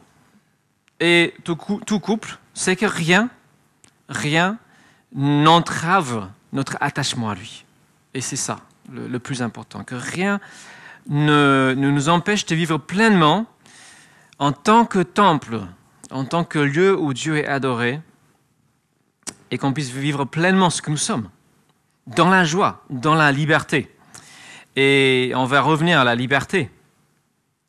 et 1.01 1.35
tout, 1.43 1.57
couple, 1.57 2.39
c'est 2.55 2.77
que 2.77 2.87
rien, 2.87 3.29
rien 4.09 4.59
n'entrave 5.13 6.29
notre 6.53 6.77
attachement 6.81 7.31
à 7.31 7.35
lui. 7.35 7.65
Et 8.15 8.21
c'est 8.21 8.37
ça 8.37 8.61
le, 8.93 9.19
plus 9.19 9.43
important, 9.43 9.85
que 9.85 9.95
rien 9.95 10.41
ne, 11.09 11.75
nous 11.77 12.09
empêche 12.09 12.47
de 12.47 12.55
vivre 12.55 12.79
pleinement 12.79 13.47
en 14.39 14.53
tant 14.53 14.85
que 14.85 15.01
temple, 15.01 15.61
en 16.11 16.25
tant 16.25 16.45
que 16.45 16.59
lieu 16.59 16.99
où 16.99 17.13
Dieu 17.13 17.39
est 17.39 17.47
adoré, 17.47 18.01
et 19.51 19.59
qu'on 19.59 19.73
puisse 19.73 19.91
vivre 19.91 20.25
pleinement 20.25 20.71
ce 20.71 20.83
que 20.83 20.91
nous 20.91 20.97
sommes, 20.97 21.29
dans 22.07 22.29
la 22.29 22.45
joie, 22.45 22.85
dans 22.91 23.15
la 23.15 23.31
liberté. 23.31 23.95
Et 24.77 25.33
on 25.37 25.45
va 25.45 25.61
revenir 25.61 26.01
à 26.01 26.05
la 26.05 26.15
liberté. 26.15 26.71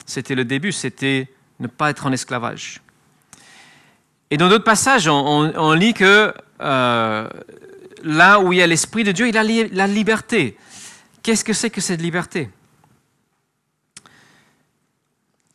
C'était 0.06 0.36
le 0.36 0.46
début, 0.46 0.72
c'était 0.72 1.32
ne 1.60 1.68
pas 1.68 1.90
être 1.90 2.06
en 2.06 2.12
esclavage. 2.12 2.82
Et 4.32 4.38
dans 4.38 4.50
d'autres 4.50 4.64
passages, 4.64 5.08
on, 5.08 5.74
lit 5.74 5.94
que 5.94 6.34
euh, 6.62 7.30
là 8.04 8.40
où 8.40 8.52
il 8.54 8.60
y 8.60 8.62
a 8.62 8.68
l'Esprit 8.68 9.04
de 9.04 9.12
Dieu, 9.12 9.28
il 9.28 9.36
y 9.36 9.38
a 9.38 9.68
la 9.72 9.88
liberté. 9.88 10.58
Qu'est-ce 11.26 11.44
que 11.44 11.54
c'est 11.54 11.72
que 11.72 11.82
cette 11.82 12.04
liberté? 12.04 12.52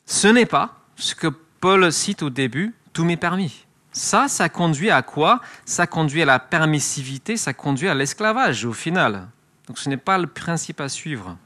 Ce 0.05 0.27
n'est 0.27 0.45
pas 0.45 0.81
ce 0.97 1.15
que 1.15 1.29
Paul 1.29 1.93
cite 1.93 2.25
au 2.25 2.29
début, 2.29 2.75
tout 2.93 3.05
m'est 3.05 3.17
permis. 3.17 3.67
Ça, 3.93 4.27
ça 4.27 4.49
conduit 4.49 4.91
à 4.91 5.03
quoi? 5.03 5.41
Ça 5.65 5.87
conduit 5.87 6.23
à 6.23 6.25
la 6.25 6.41
permissivité, 6.41 7.37
ça 7.37 7.55
conduit 7.55 7.89
à 7.89 7.95
l'esclavage 7.95 8.65
au 8.65 8.73
final. 8.73 9.29
Donc 9.69 9.79
ce 9.79 9.89
n'est 9.89 9.97
pas 9.97 10.19
le 10.19 10.27
principe 10.27 10.81
à 10.81 10.89
suivre. 10.89 11.39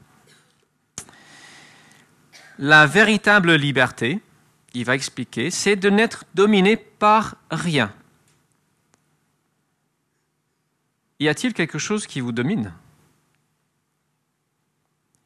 La 2.57 2.87
véritable 2.87 3.53
liberté, 3.53 4.21
il 4.73 4.85
va 4.85 4.95
expliquer, 4.95 5.51
c'est 5.51 5.75
de 5.75 5.91
n'être 5.91 6.25
dominé 6.33 6.77
par 6.77 7.35
rien. 7.51 7.93
Y 11.19 11.27
a-t-il 11.27 11.53
quelque 11.53 11.77
chose 11.77 12.07
qui 12.07 12.21
vous 12.21 12.31
domine? 12.31 12.73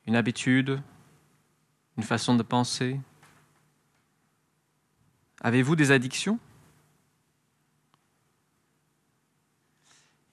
Une 0.09 0.15
habitude 0.15 0.81
Une 1.95 2.01
façon 2.01 2.33
de 2.33 2.41
penser 2.41 2.99
Avez-vous 5.39 5.75
des 5.75 5.91
addictions? 5.91 6.39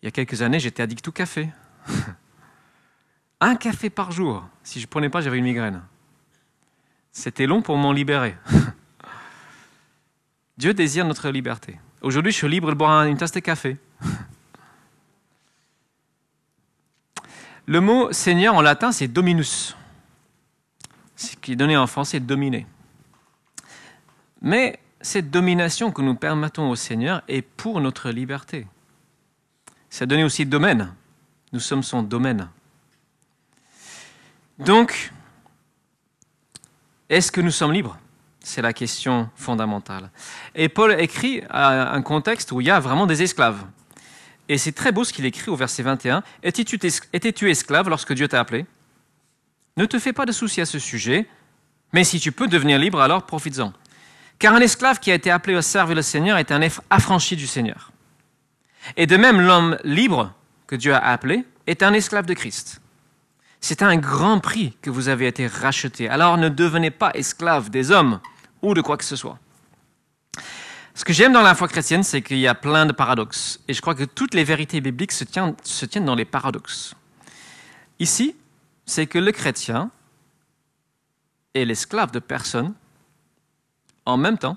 Il 0.01 0.07
y 0.07 0.09
a 0.09 0.12
quelques 0.12 0.41
années, 0.41 0.61
j'étais 0.61 0.83
addict 0.83 1.07
au 1.07 1.12
café. 1.12 1.51
Un 3.43 3.55
café 3.57 3.91
par 3.91 4.12
jour. 4.12 4.49
Si 4.62 4.81
je 4.81 4.87
ne 4.87 4.91
prenais 4.91 5.11
pas, 5.11 5.21
j'avais 5.21 5.37
une 5.37 5.45
migraine. 5.45 5.83
C'était 7.12 7.47
long 7.47 7.61
pour 7.61 7.77
m'en 7.77 7.93
libérer. 7.93 8.35
Dieu 10.57 10.73
désire 10.73 11.05
notre 11.05 11.29
liberté. 11.29 11.79
Aujourd'hui, 12.01 12.33
je 12.33 12.39
suis 12.39 12.49
libre 12.49 12.71
de 12.71 12.77
boire 12.77 13.05
une 13.05 13.19
tasse 13.19 13.33
de 13.33 13.41
café. 13.41 13.77
Le 17.66 17.81
mot 17.81 18.12
Seigneur 18.12 18.55
en 18.55 18.62
latin, 18.62 18.92
c'est 18.92 19.09
dominus. 19.09 19.76
Ce 21.16 21.35
qui 21.37 21.52
est 21.52 21.57
donné 21.57 21.76
en 21.76 21.87
français 21.87 22.20
dominer. 22.20 22.66
Mais 24.40 24.79
cette 25.00 25.31
domination 25.31 25.90
que 25.90 26.02
nous 26.02 26.14
permettons 26.14 26.70
au 26.70 26.76
Seigneur 26.76 27.22
est 27.26 27.42
pour 27.42 27.81
notre 27.81 28.11
liberté. 28.11 28.66
Ça 29.90 30.07
donné 30.07 30.24
aussi 30.24 30.46
domaine. 30.46 30.92
Nous 31.52 31.61
sommes 31.61 31.83
son 31.83 32.02
domaine. 32.02 32.48
Donc, 34.59 35.12
est-ce 37.09 37.33
que 37.33 37.40
nous 37.40 37.50
sommes 37.50 37.72
libres? 37.72 37.98
C'est 38.40 38.62
la 38.62 38.72
question 38.72 39.29
fondamentale. 39.35 40.11
Et 40.55 40.68
Paul 40.68 41.00
écrit 41.00 41.42
à 41.50 41.92
un 41.92 42.02
contexte 42.02 42.52
où 42.52 42.61
il 42.61 42.66
y 42.68 42.70
a 42.70 42.79
vraiment 42.79 43.07
des 43.07 43.22
esclaves. 43.22 43.64
Et 44.49 44.59
c'est 44.59 44.73
très 44.73 44.93
beau 44.93 45.05
ce 45.05 45.13
qu'il 45.13 45.25
écrit 45.25 45.51
au 45.51 45.57
verset 45.57 45.83
21. 45.83 46.23
Étais-tu 46.43 47.51
esclave 47.51 47.89
lorsque 47.89 48.13
Dieu 48.13 48.29
t'a 48.29 48.41
appelé? 48.41 48.67
Ne 49.77 49.87
te 49.87 49.99
fais 49.99 50.13
pas 50.13 50.25
de 50.25 50.33
soucis 50.33 50.61
à 50.61 50.67
ce 50.67 50.79
sujet, 50.79 51.27
mais 51.93 52.05
si 52.05 52.21
tu 52.21 52.33
peux 52.33 52.49
devenir 52.49 52.79
libre, 52.79 53.01
alors 53.01 53.25
profites-en. 53.25 53.73
Car 54.39 54.55
un 54.55 54.61
esclave 54.61 55.01
qui 55.01 55.11
a 55.11 55.15
été 55.15 55.31
appelé 55.31 55.57
à 55.57 55.63
servir 55.63 55.97
le 55.97 56.03
Seigneur 56.03 56.39
est 56.39 56.53
un 56.53 56.61
affranchi 56.91 57.37
du 57.37 57.47
Seigneur. 57.47 57.91
Et 58.97 59.07
de 59.07 59.17
même, 59.17 59.41
l'homme 59.41 59.79
libre 59.83 60.33
que 60.67 60.77
Dieu 60.77 60.95
a 60.95 60.99
appelé 60.99 61.45
est 61.67 61.83
un 61.83 61.93
esclave 61.93 62.27
de 62.27 62.35
Christ. 62.35 62.81
C'est 63.61 63.83
un 63.83 63.97
grand 63.97 64.39
prix 64.39 64.77
que 64.83 64.91
vous 64.91 65.09
avez 65.09 65.27
été 65.27 65.47
racheté. 65.47 66.09
Alors 66.09 66.39
ne 66.39 66.49
devenez 66.49 66.91
pas 66.91 67.11
esclave 67.15 67.71
des 67.71 67.91
hommes 67.91 68.21
ou 68.63 68.75
de 68.75 68.81
quoi 68.81 68.97
que 68.97 69.05
ce 69.05 69.17
soit. 69.17 69.39
Ce 70.97 71.05
que 71.05 71.13
j'aime 71.13 71.35
dans 71.35 71.43
la 71.43 71.55
foi 71.55 71.69
chrétienne, 71.69 72.03
c'est 72.03 72.23
qu'il 72.23 72.39
y 72.39 72.47
a 72.47 72.55
plein 72.55 72.87
de 72.87 72.93
paradoxes. 72.93 73.61
Et 73.69 73.75
je 73.75 73.83
crois 73.83 73.95
que 73.95 74.05
toutes 74.05 74.33
les 74.33 74.45
vérités 74.45 74.81
bibliques 74.81 75.13
se 75.13 75.25
tiennent, 75.25 75.55
dans 76.07 76.15
les 76.15 76.25
paradoxes. 76.25 76.95
Ici, 77.99 78.35
c'est 78.87 79.07
que 79.07 79.19
le 79.19 79.31
chrétien 79.31 79.91
est 81.53 81.67
l'esclave 81.67 82.13
de 82.13 82.19
personne 82.19 82.73
en 84.07 84.17
même 84.17 84.39
temps, 84.39 84.57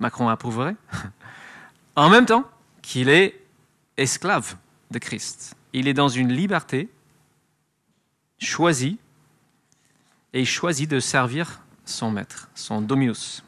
Macron 0.00 0.28
approuverait, 0.28 0.74
en 1.94 2.08
même 2.08 2.26
temps 2.26 2.44
qu'il 2.82 3.08
est 3.08 3.40
esclave 3.98 4.56
de 4.90 4.98
Christ. 4.98 5.54
Il 5.72 5.86
est 5.86 5.94
dans 5.94 6.08
une 6.08 6.32
liberté 6.32 6.88
choisie 8.40 8.98
et 10.32 10.40
il 10.40 10.46
choisit 10.46 10.90
de 10.90 10.98
servir 10.98 11.60
son 11.84 12.10
maître, 12.10 12.48
son 12.56 12.80
dominus. 12.80 13.44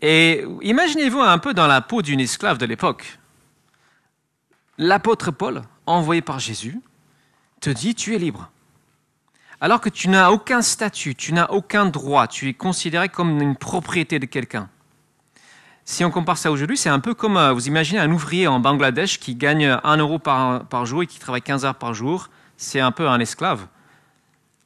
Et 0.00 0.44
imaginez-vous 0.62 1.20
un 1.20 1.38
peu 1.38 1.54
dans 1.54 1.66
la 1.66 1.80
peau 1.80 2.02
d'une 2.02 2.20
esclave 2.20 2.58
de 2.58 2.66
l'époque. 2.66 3.18
L'apôtre 4.78 5.30
Paul, 5.32 5.62
envoyé 5.86 6.22
par 6.22 6.38
Jésus, 6.38 6.80
te 7.60 7.70
dit 7.70 7.94
tu 7.94 8.14
es 8.14 8.18
libre. 8.18 8.50
Alors 9.60 9.80
que 9.80 9.88
tu 9.88 10.08
n'as 10.08 10.30
aucun 10.30 10.62
statut, 10.62 11.16
tu 11.16 11.32
n'as 11.32 11.46
aucun 11.46 11.86
droit, 11.86 12.28
tu 12.28 12.48
es 12.48 12.54
considéré 12.54 13.08
comme 13.08 13.40
une 13.40 13.56
propriété 13.56 14.20
de 14.20 14.26
quelqu'un. 14.26 14.68
Si 15.84 16.04
on 16.04 16.10
compare 16.10 16.38
ça 16.38 16.52
aujourd'hui, 16.52 16.76
c'est 16.76 16.90
un 16.90 17.00
peu 17.00 17.14
comme, 17.14 17.36
euh, 17.38 17.52
vous 17.52 17.66
imaginez 17.66 17.98
un 17.98 18.12
ouvrier 18.12 18.46
en 18.46 18.60
Bangladesh 18.60 19.18
qui 19.18 19.34
gagne 19.34 19.78
1 19.82 19.96
euro 19.96 20.18
par, 20.18 20.66
par 20.66 20.84
jour 20.84 21.02
et 21.02 21.06
qui 21.06 21.18
travaille 21.18 21.42
15 21.42 21.64
heures 21.64 21.74
par 21.74 21.94
jour. 21.94 22.28
C'est 22.56 22.78
un 22.78 22.92
peu 22.92 23.08
un 23.08 23.18
esclave. 23.18 23.66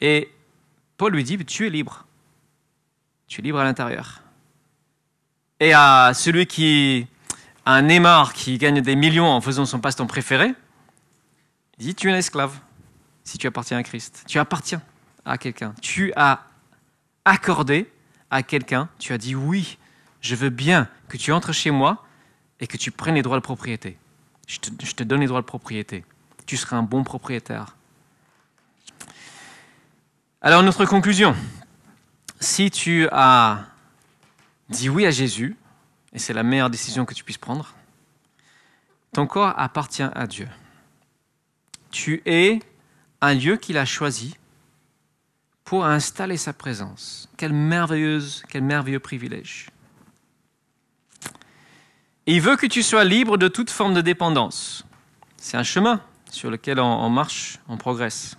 Et 0.01 0.31
Paul 0.97 1.13
lui 1.13 1.23
dit, 1.23 1.39
tu 1.45 1.67
es 1.67 1.71
libre. 1.71 2.05
Tu 3.29 3.41
es 3.41 3.45
libre 3.45 3.61
à 3.61 3.65
l'intérieur. 3.65 4.21
Et 5.63 5.75
à 5.75 6.11
celui 6.13 6.47
qui, 6.47 7.07
un 7.67 7.83
Neymar 7.83 8.33
qui 8.33 8.59
gagne 8.59 8.81
des 8.81 8.97
millions 8.97 9.29
en 9.29 9.41
faisant 9.41 9.65
son 9.65 9.79
passe-temps 9.79 10.09
préféré, 10.09 10.55
il 11.79 11.87
dit, 11.87 11.95
tu 11.95 12.09
es 12.09 12.13
un 12.13 12.17
esclave 12.17 12.59
si 13.23 13.39
tu 13.39 13.47
appartiens 13.47 13.79
à 13.79 13.85
Christ. 13.85 14.25
Tu 14.27 14.41
appartiens 14.41 14.83
à 15.25 15.39
quelqu'un. 15.39 15.73
Tu 15.81 16.13
as 16.17 16.41
accordé 17.25 17.89
à 18.29 18.43
quelqu'un, 18.43 18.89
tu 18.99 19.13
as 19.13 19.19
dit 19.19 19.37
oui, 19.37 19.79
je 20.21 20.35
veux 20.35 20.51
bien 20.51 20.89
que 21.07 21.17
tu 21.17 21.31
entres 21.31 21.53
chez 21.53 21.71
moi 21.71 22.05
et 22.59 22.67
que 22.67 22.77
tu 22.77 22.91
prennes 22.91 23.15
les 23.15 23.23
droits 23.23 23.39
de 23.39 23.45
propriété. 23.45 23.97
Je 24.49 24.59
te 24.59 25.05
donne 25.05 25.21
les 25.21 25.29
droits 25.29 25.43
de 25.43 25.47
propriété. 25.47 26.05
Tu 26.45 26.57
seras 26.57 26.77
un 26.77 26.83
bon 26.83 27.05
propriétaire. 27.05 27.77
Alors 30.41 30.65
notre 30.65 30.87
conclusion, 30.87 31.37
si 32.41 32.73
tu 32.73 33.07
as 33.13 33.61
dit 34.73 34.89
oui 34.89 35.07
à 35.07 35.11
Jésus, 35.11 35.57
et 36.13 36.19
c'est 36.19 36.33
la 36.33 36.43
meilleure 36.43 36.71
décision 36.71 37.05
que 37.05 37.15
tu 37.15 37.23
puisses 37.23 37.39
prendre, 37.39 37.75
ton 39.13 39.27
corps 39.27 39.55
appartient 39.57 40.03
à 40.03 40.27
Dieu. 40.27 40.49
Tu 41.91 42.23
es 42.27 42.61
un 43.21 43.35
lieu 43.35 43.57
qu'il 43.57 43.79
a 43.79 43.85
choisi 43.85 44.35
pour 45.65 45.85
installer 45.87 46.37
sa 46.37 46.53
présence. 46.53 47.29
Quelle 47.37 47.53
merveilleuse, 47.53 48.43
quel 48.49 48.63
merveilleux 48.63 48.99
privilège. 48.99 49.69
Il 52.27 52.41
veut 52.41 52.57
que 52.57 52.67
tu 52.67 52.83
sois 52.83 53.05
libre 53.05 53.37
de 53.37 53.49
toute 53.49 53.71
forme 53.71 53.95
de 53.95 54.01
dépendance. 54.01 54.85
C'est 55.37 55.57
un 55.57 55.63
chemin 55.63 56.01
sur 56.31 56.51
lequel 56.51 56.81
on, 56.81 57.11
marche, 57.11 57.59
on 57.69 57.77
progresse. 57.77 58.37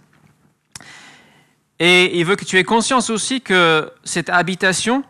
Et 1.80 2.20
il 2.20 2.26
veut 2.26 2.36
que 2.36 2.46
tu 2.46 2.58
aies 2.58 2.64
conscience 2.64 3.10
aussi 3.10 3.42
que 3.42 3.92
cette 4.04 4.30
habitation 4.30 5.04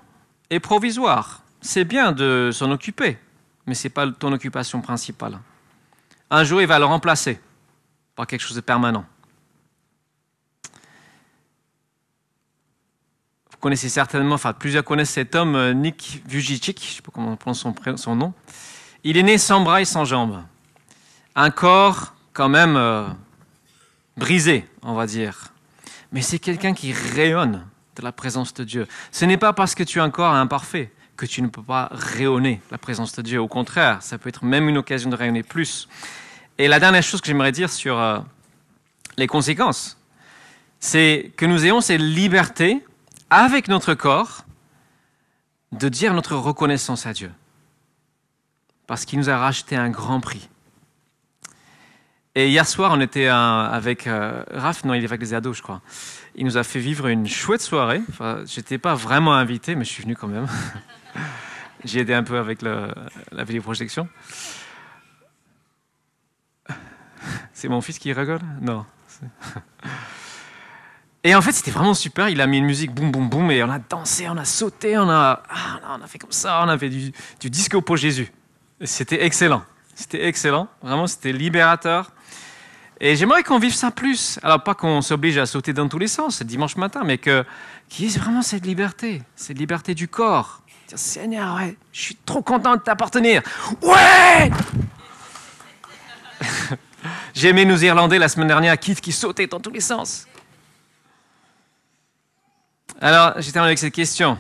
est 0.50 0.60
provisoire. 0.60 1.42
C'est 1.62 1.86
bien 1.86 2.12
de 2.12 2.50
s'en 2.52 2.72
occuper, 2.72 3.18
mais 3.66 3.74
ce 3.74 3.88
n'est 3.88 3.92
pas 3.92 4.10
ton 4.12 4.32
occupation 4.34 4.82
principale. 4.82 5.40
Un 6.30 6.44
jour, 6.44 6.62
il 6.62 6.68
va 6.68 6.80
le 6.80 6.86
remplacer 6.86 7.40
par 8.16 8.28
quelque 8.28 8.42
chose 8.42 8.56
de 8.56 8.62
permanent. 8.62 9.06
Vous 13.52 13.58
connaissez 13.60 13.90
certainement, 13.90 14.36
enfin 14.36 14.54
plusieurs 14.54 14.84
connaissent 14.84 15.12
cet 15.12 15.36
homme, 15.36 15.56
euh, 15.56 15.74
Nick 15.74 16.22
Vujicic, 16.28 16.82
je 16.82 16.90
ne 16.90 16.96
sais 16.96 17.02
pas 17.02 17.12
comment 17.14 17.32
on 17.32 17.36
prononce 17.38 17.66
son, 18.02 18.16
nom. 18.16 18.34
Il 19.04 19.18
est 19.18 19.24
né 19.24 19.38
sans 19.38 19.62
bras 19.62 19.82
et 19.82 19.86
sans 19.86 20.06
jambes. 20.06 20.44
Un 21.36 21.50
corps 21.50 22.14
quand 22.34 22.50
même 22.50 22.76
euh, 22.76 23.08
brisé, 24.18 24.68
on 24.82 24.94
va 24.94 25.06
dire. 25.06 25.54
Mais 26.12 26.22
c'est 26.22 26.40
quelqu'un 26.40 26.74
qui 26.74 26.92
rayonne 26.94 27.66
de 27.96 28.02
la 28.02 28.12
présence 28.12 28.54
de 28.54 28.64
Dieu. 28.64 28.88
Ce 29.12 29.26
n'est 29.26 29.38
pas 29.38 29.54
parce 29.54 29.76
que 29.76 29.84
tu 29.84 30.00
es 30.00 30.02
un 30.02 30.10
corps 30.10 30.34
imparfait 30.34 30.92
que 31.16 31.26
tu 31.26 31.42
ne 31.42 31.48
peux 31.48 31.62
pas 31.62 31.90
rayonner 31.92 32.62
la 32.72 32.78
présence 32.78 33.14
de 33.14 33.22
Dieu. 33.22 33.40
Au 33.40 33.48
contraire, 33.48 34.02
ça 34.02 34.18
peut 34.18 34.30
être 34.30 34.44
même 34.44 34.68
une 34.68 34.78
occasion 34.78 35.10
de 35.10 35.16
rayonner 35.16 35.44
plus. 35.44 35.88
Et 36.58 36.68
la 36.68 36.80
dernière 36.80 37.04
chose 37.04 37.22
que 37.22 37.28
j'aimerais 37.28 37.52
dire 37.52 37.70
sur 37.70 38.00
euh, 38.00 38.20
les 39.18 39.28
conséquences, 39.28 39.98
c'est 40.80 41.32
que 41.38 41.46
nous 41.46 41.66
ayons 41.66 41.82
cette 41.82 42.02
liberté 42.02 42.84
avec 43.30 43.68
notre 43.68 43.94
corps 43.94 44.44
de 45.72 45.90
dire 45.90 46.14
notre 46.14 46.36
reconnaissance 46.36 47.06
à 47.06 47.14
Dieu. 47.14 47.32
Parce 48.86 49.06
qu'il 49.06 49.18
nous 49.18 49.30
a 49.30 49.38
racheté 49.38 49.76
un 49.76 49.90
grand 49.90 50.20
prix. 50.20 50.50
Et 52.36 52.50
hier 52.50 52.68
soir, 52.68 52.92
on 52.94 53.00
était 53.00 53.28
avec 53.28 54.08
euh, 54.08 54.44
Raph, 54.52 54.84
non, 54.84 54.96
il 54.96 55.04
est 55.04 55.06
avec 55.06 55.22
les 55.22 55.34
ados, 55.34 55.58
je 55.58 55.62
crois. 55.62 55.82
Il 56.36 56.46
nous 56.46 56.58
a 56.58 56.64
fait 56.64 56.80
vivre 56.80 57.08
une 57.08 57.28
chouette 57.28 57.62
soirée. 57.62 58.02
Enfin, 58.10 58.44
j'étais 58.46 58.78
pas 58.78 58.96
vraiment 58.96 59.34
invité, 59.34 59.76
mais 59.76 59.86
je 59.86 59.90
suis 59.90 60.04
venu 60.04 60.16
quand 60.16 60.28
même. 60.28 60.48
J'ai 61.84 62.00
aidé 62.00 62.14
un 62.14 62.24
peu 62.24 62.38
avec 62.38 62.62
le, 62.62 62.88
la 63.32 63.44
vidéoprojection. 63.44 64.08
C'est 67.54 67.68
mon 67.68 67.82
fils 67.82 68.00
qui 68.00 68.12
rigole? 68.14 68.40
Non. 68.62 68.86
Et 71.24 71.36
en 71.36 71.42
fait, 71.42 71.54
c'était 71.54 71.72
vraiment 71.72 71.94
super. 71.94 72.30
Il 72.30 72.42
a 72.42 72.48
mis 72.48 72.58
une 72.58 72.66
musique 72.66 72.94
boum 72.94 73.12
boum 73.12 73.30
boum 73.30 73.52
et 73.52 73.64
on 73.64 73.70
a 73.70 73.80
dansé, 73.80 74.28
on 74.28 74.38
a 74.38 74.44
sauté, 74.44 74.98
on 74.98 75.10
a, 75.10 75.44
ah, 75.50 75.98
on 75.98 76.02
a 76.02 76.08
fait 76.08 76.20
comme 76.20 76.34
ça, 76.34 76.62
on 76.66 76.70
a 76.70 76.78
fait 76.78 76.90
du, 76.90 77.14
du 77.40 77.50
disco 77.50 77.82
pour 77.82 77.96
Jésus. 77.96 78.32
C'était 78.82 79.24
excellent. 79.24 79.64
C'était 79.96 80.26
excellent. 80.26 80.68
Vraiment, 80.82 81.08
c'était 81.08 81.32
libérateur. 81.32 82.12
Et 83.00 83.16
j'aimerais 83.16 83.44
qu'on 83.44 83.60
vive 83.60 83.74
ça 83.74 83.92
plus. 83.92 84.40
Alors, 84.44 84.64
pas 84.64 84.76
qu'on 84.76 85.02
s'oblige 85.02 85.38
à 85.38 85.46
sauter 85.46 85.74
dans 85.74 85.88
tous 85.90 86.00
les 86.00 86.08
sens, 86.08 86.38
c'est 86.38 86.48
dimanche 86.48 86.76
matin, 86.78 87.02
mais 87.04 87.18
qu'il 87.18 87.44
y 88.00 88.06
ait 88.06 88.20
vraiment 88.20 88.42
cette 88.42 88.66
liberté, 88.66 89.22
cette 89.36 89.58
liberté 89.58 89.94
du 89.96 90.08
corps. 90.08 90.62
Seigneur, 90.96 91.56
ouais, 91.56 91.76
je 91.92 92.02
suis 92.02 92.16
trop 92.16 92.44
content 92.44 92.76
de 92.76 92.82
t'appartenir. 92.82 93.42
Ouais 93.82 94.52
J'ai 97.34 97.50
aimé 97.50 97.66
nos 97.66 97.78
Irlandais 97.78 98.20
la 98.20 98.30
semaine 98.30 98.48
dernière, 98.48 98.78
Keith 98.80 99.02
qui 99.02 99.12
sautait 99.12 99.48
dans 99.48 99.60
tous 99.60 99.72
les 99.72 99.80
sens. 99.80 100.28
Alors, 103.02 103.34
j'étais 103.42 103.60
avec 103.60 103.80
cette 103.80 103.94
question. 103.94 104.38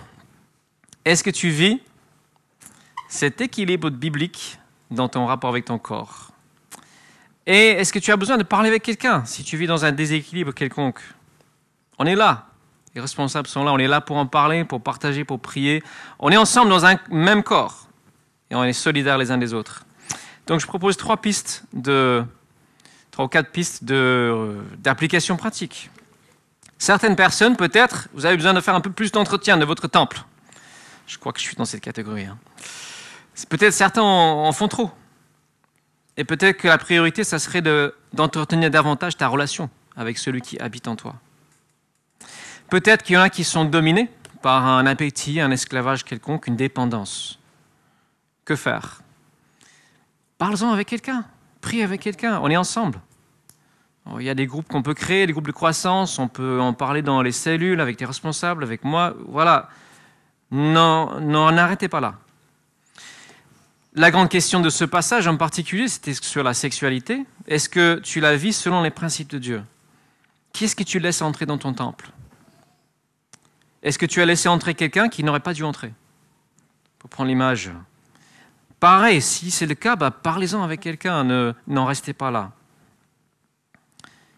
Est-ce 1.04 1.24
que 1.24 1.32
tu 1.32 1.50
vis 1.50 1.82
cet 3.10 3.42
équilibre 3.42 3.89
biblique 3.89 4.60
dans 4.92 5.10
ton 5.10 5.26
rapport 5.26 5.50
avec 5.50 5.66
ton 5.66 5.80
corps? 5.80 6.33
Et 7.45 7.71
est-ce 7.71 7.91
que 7.91 7.99
tu 7.99 8.12
as 8.12 8.17
besoin 8.17 8.38
de 8.38 8.43
parler 8.43 8.69
avec 8.69 8.84
quelqu'un? 8.84 9.25
Si 9.25 9.43
tu 9.43 9.58
vis 9.58 9.67
dans 9.67 9.84
un 9.84 9.91
déséquilibre 9.91 10.53
quelconque 10.53 11.01
On 11.99 12.06
est 12.06 12.15
là. 12.15 12.47
Les 12.95 13.01
responsables 13.01 13.47
sont 13.47 13.63
là. 13.63 13.73
On 13.73 13.79
est 13.79 13.88
là 13.88 14.01
pour 14.01 14.17
en 14.17 14.25
parler, 14.25 14.63
pour 14.63 14.82
partager, 14.82 15.25
pour 15.25 15.39
prier. 15.39 15.84
On 16.19 16.29
est 16.32 16.38
ensemble 16.38 16.69
dans 16.69 16.86
un 16.86 16.97
même 17.10 17.43
corps. 17.43 17.88
Et 18.49 18.56
on 18.56 18.63
est 18.63 18.73
solidaires 18.73 19.17
les 19.17 19.32
uns 19.32 19.38
des 19.38 19.53
autres. 19.53 19.86
Donc 20.47 20.60
je 20.60 20.67
propose 20.67 20.95
trois 20.95 21.17
pistes 21.17 21.63
de 21.73 22.23
trois 23.12 23.25
ou 23.25 23.27
quatre 23.27 23.51
pistes 23.51 23.84
d'application 23.84 25.38
pratique. 25.38 25.89
Certaines 26.77 27.15
personnes, 27.15 27.56
peut-être, 27.56 28.10
vous 28.13 28.25
avez 28.25 28.36
besoin 28.36 28.53
de 28.53 28.60
faire 28.60 28.75
un 28.75 28.82
peu 28.82 28.91
plus 28.91 29.12
d'entretien 29.12 29.58
de 29.58 29.65
votre 29.65 29.88
temple. 29.88 30.23
Je 31.08 31.17
crois 31.17 31.32
que 31.32 31.39
je 31.39 31.45
suis 31.45 31.56
dans 31.56 31.65
cette 31.65 31.82
catégorie. 31.82 32.25
Hein. 32.25 32.38
Peut-être 33.49 33.73
certains 33.73 34.01
en 34.01 34.51
font 34.51 34.67
trop. 34.67 34.91
Et 36.17 36.23
peut-être 36.23 36.58
que 36.58 36.67
la 36.67 36.78
priorité, 36.78 37.23
ça 37.23 37.39
serait 37.39 37.62
d'entretenir 38.13 38.69
davantage 38.69 39.17
ta 39.17 39.28
relation 39.28 39.69
avec 39.95 40.17
celui 40.17 40.41
qui 40.41 40.60
habite 40.60 40.88
en 40.88 40.95
toi. 40.95 41.15
Peut-être 42.69 43.04
qu'il 43.04 43.15
y 43.15 43.17
en 43.17 43.21
a 43.21 43.30
qui 43.30 43.43
sont 43.43 43.65
dominés 43.65 44.10
par 44.41 44.65
un 44.65 44.86
appétit, 44.86 45.39
un 45.39 45.52
esclavage 45.52 46.04
quelconque, 46.04 46.47
une 46.47 46.56
dépendance. 46.56 47.39
Que 48.46 48.56
faire? 48.56 49.02
Parle-en 50.38 50.71
avec 50.71 50.88
quelqu'un, 50.88 51.25
prie 51.62 51.81
avec 51.81 52.02
quelqu'un, 52.02 52.40
on 52.42 52.50
est 52.50 52.58
ensemble. 52.58 53.00
Il 54.19 54.23
y 54.23 54.29
a 54.29 54.35
des 54.35 54.48
groupes 54.48 54.67
qu'on 54.67 54.83
peut 54.83 54.94
créer, 54.94 55.25
des 55.25 55.31
groupes 55.31 55.48
de 55.48 55.54
croissance, 55.54 56.19
on 56.19 56.27
peut 56.27 56.60
en 56.60 56.73
parler 56.73 57.02
dans 57.02 57.21
les 57.21 57.31
cellules 57.31 57.79
avec 57.79 57.96
tes 57.96 58.06
responsables, 58.06 58.63
avec 58.63 58.83
moi. 58.83 59.13
Voilà. 59.27 59.69
Non, 60.52 61.21
non, 61.21 61.52
n'arrêtez 61.52 61.88
pas 61.88 62.02
là. 62.02 62.15
La 63.96 64.10
grande 64.10 64.29
question 64.29 64.60
de 64.60 64.71
ce 64.71 64.85
passage 64.85 65.27
en 65.27 65.37
particulier, 65.37 65.87
c'était 65.87 66.15
sur 66.15 66.41
la 66.41 66.56
sexualité. 66.56 67.25
Est-ce 67.46 67.69
que 67.69 68.00
tu 68.00 68.19
la 68.19 68.35
vis 68.35 68.54
selon 68.54 68.81
les 68.81 68.89
principes 68.89 69.29
de 69.29 69.37
Dieu? 69.37 69.63
Qui 70.52 70.65
est-ce 70.65 70.75
que 70.75 70.83
tu 70.83 70.98
laisses 70.98 71.21
entrer 71.21 71.46
dans 71.46 71.60
ton 71.60 71.73
temple? 71.73 72.10
Est-ce 73.83 74.00
que 74.00 74.08
tu 74.08 74.19
as 74.19 74.25
laissé 74.25 74.50
entrer 74.50 74.73
quelqu'un 74.73 75.10
qui 75.10 75.23
n'aurait 75.23 75.41
pas 75.41 75.54
dû 75.54 75.63
entrer? 75.63 75.94
Pour 76.98 77.08
prendre 77.12 77.27
l'image. 77.27 77.69
Pareil, 78.79 79.21
si 79.21 79.52
c'est 79.52 79.67
le 79.67 79.75
cas, 79.75 79.96
bah, 79.96 80.10
parlez-en 80.10 80.63
avec 80.63 80.79
quelqu'un, 80.79 81.23
ne, 81.23 81.54
n'en 81.67 81.85
restez 81.85 82.13
pas 82.13 82.31
là. 82.31 82.52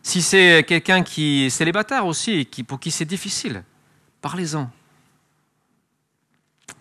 Si 0.04 0.22
c'est 0.22 0.66
quelqu'un 0.68 1.02
qui 1.02 1.44
est 1.44 1.50
célibataire 1.50 2.06
aussi, 2.06 2.46
pour 2.68 2.80
qui 2.80 2.92
c'est 2.92 3.06
difficile, 3.06 3.64
parlez-en. 4.22 4.70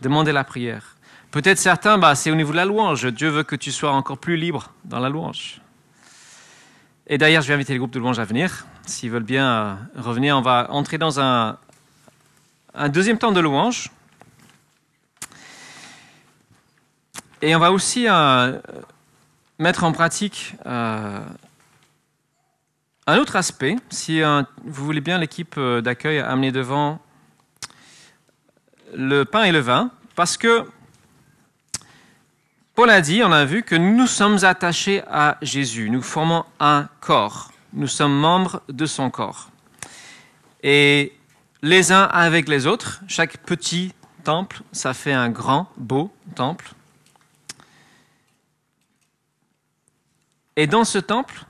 Demandez 0.01 0.33
la 0.33 0.43
prière. 0.43 0.94
Peut-être 1.35 1.59
certains, 1.59 1.99
bah, 1.99 2.15
c'est 2.15 2.31
au 2.31 2.37
niveau 2.37 2.53
de 2.53 2.57
la 2.57 2.65
louange. 2.65 3.07
Dieu 3.07 3.29
veut 3.29 3.43
que 3.43 3.57
tu 3.57 3.73
sois 3.73 3.91
encore 3.91 4.19
plus 4.19 4.37
libre 4.37 4.71
dans 4.85 5.01
la 5.01 5.09
louange. 5.09 5.61
Et 7.09 7.19
d'ailleurs, 7.19 7.43
je 7.43 7.49
vais 7.49 7.55
inviter 7.55 7.73
les 7.73 7.81
groupes 7.81 7.91
de 7.91 7.99
louange 7.99 8.21
à 8.21 8.25
venir. 8.25 8.67
S'ils 8.87 9.11
veulent 9.11 9.25
bien 9.25 9.49
euh, 9.49 9.75
revenir, 9.97 10.39
on 10.39 10.43
va 10.43 10.69
entrer 10.71 10.97
dans 10.97 11.19
un, 11.19 11.59
deuxième 12.89 13.19
temps 13.19 13.33
de 13.33 13.41
louange. 13.41 13.91
Et 17.43 17.57
on 17.57 17.59
va 17.59 17.73
aussi 17.73 18.07
euh, 18.09 18.57
mettre 19.59 19.83
en 19.83 19.91
pratique 19.91 20.55
euh, 20.67 21.19
un 23.09 23.17
autre 23.19 23.35
aspect. 23.35 23.75
Si 23.91 24.23
vous 24.23 24.85
voulez 24.85 25.01
bien, 25.01 25.19
l'équipe 25.19 25.59
d'accueil 25.59 26.21
a 26.21 26.31
amené 26.31 26.53
devant 26.53 27.01
le 28.95 29.25
pain 29.25 29.43
et 29.43 29.51
le 29.51 29.59
vin, 29.59 29.91
parce 30.15 30.37
que 30.37 30.65
Paul 32.75 32.91
a 32.91 33.01
dit, 33.01 33.23
on 33.23 33.31
a 33.31 33.45
vu 33.45 33.63
que 33.63 33.77
nous 33.77 34.09
sommes 34.09 34.45
attachés 34.45 35.01
à 35.09 35.39
Jésus, 35.43 35.91
nous 35.91 36.03
formons 36.03 36.45
un 36.59 36.89
corps, 37.01 37.53
nous 37.73 37.87
sommes 37.87 38.19
membres 38.19 38.63
de 38.69 38.85
son 38.85 39.11
corps. 39.11 39.49
Et 40.65 41.13
les 41.63 41.93
uns 41.93 42.03
avec 42.03 42.49
les 42.49 42.67
autres, 42.67 43.01
chaque 43.07 43.37
petit 43.39 43.93
temple, 44.25 44.63
ça 44.73 44.93
fait 44.93 45.13
un 45.13 45.31
grand, 45.31 45.71
beau 45.77 46.13
temple. 46.35 46.73
Et 50.57 50.67
dans 50.67 50.85
ce 50.85 50.99
temple, 50.99 51.45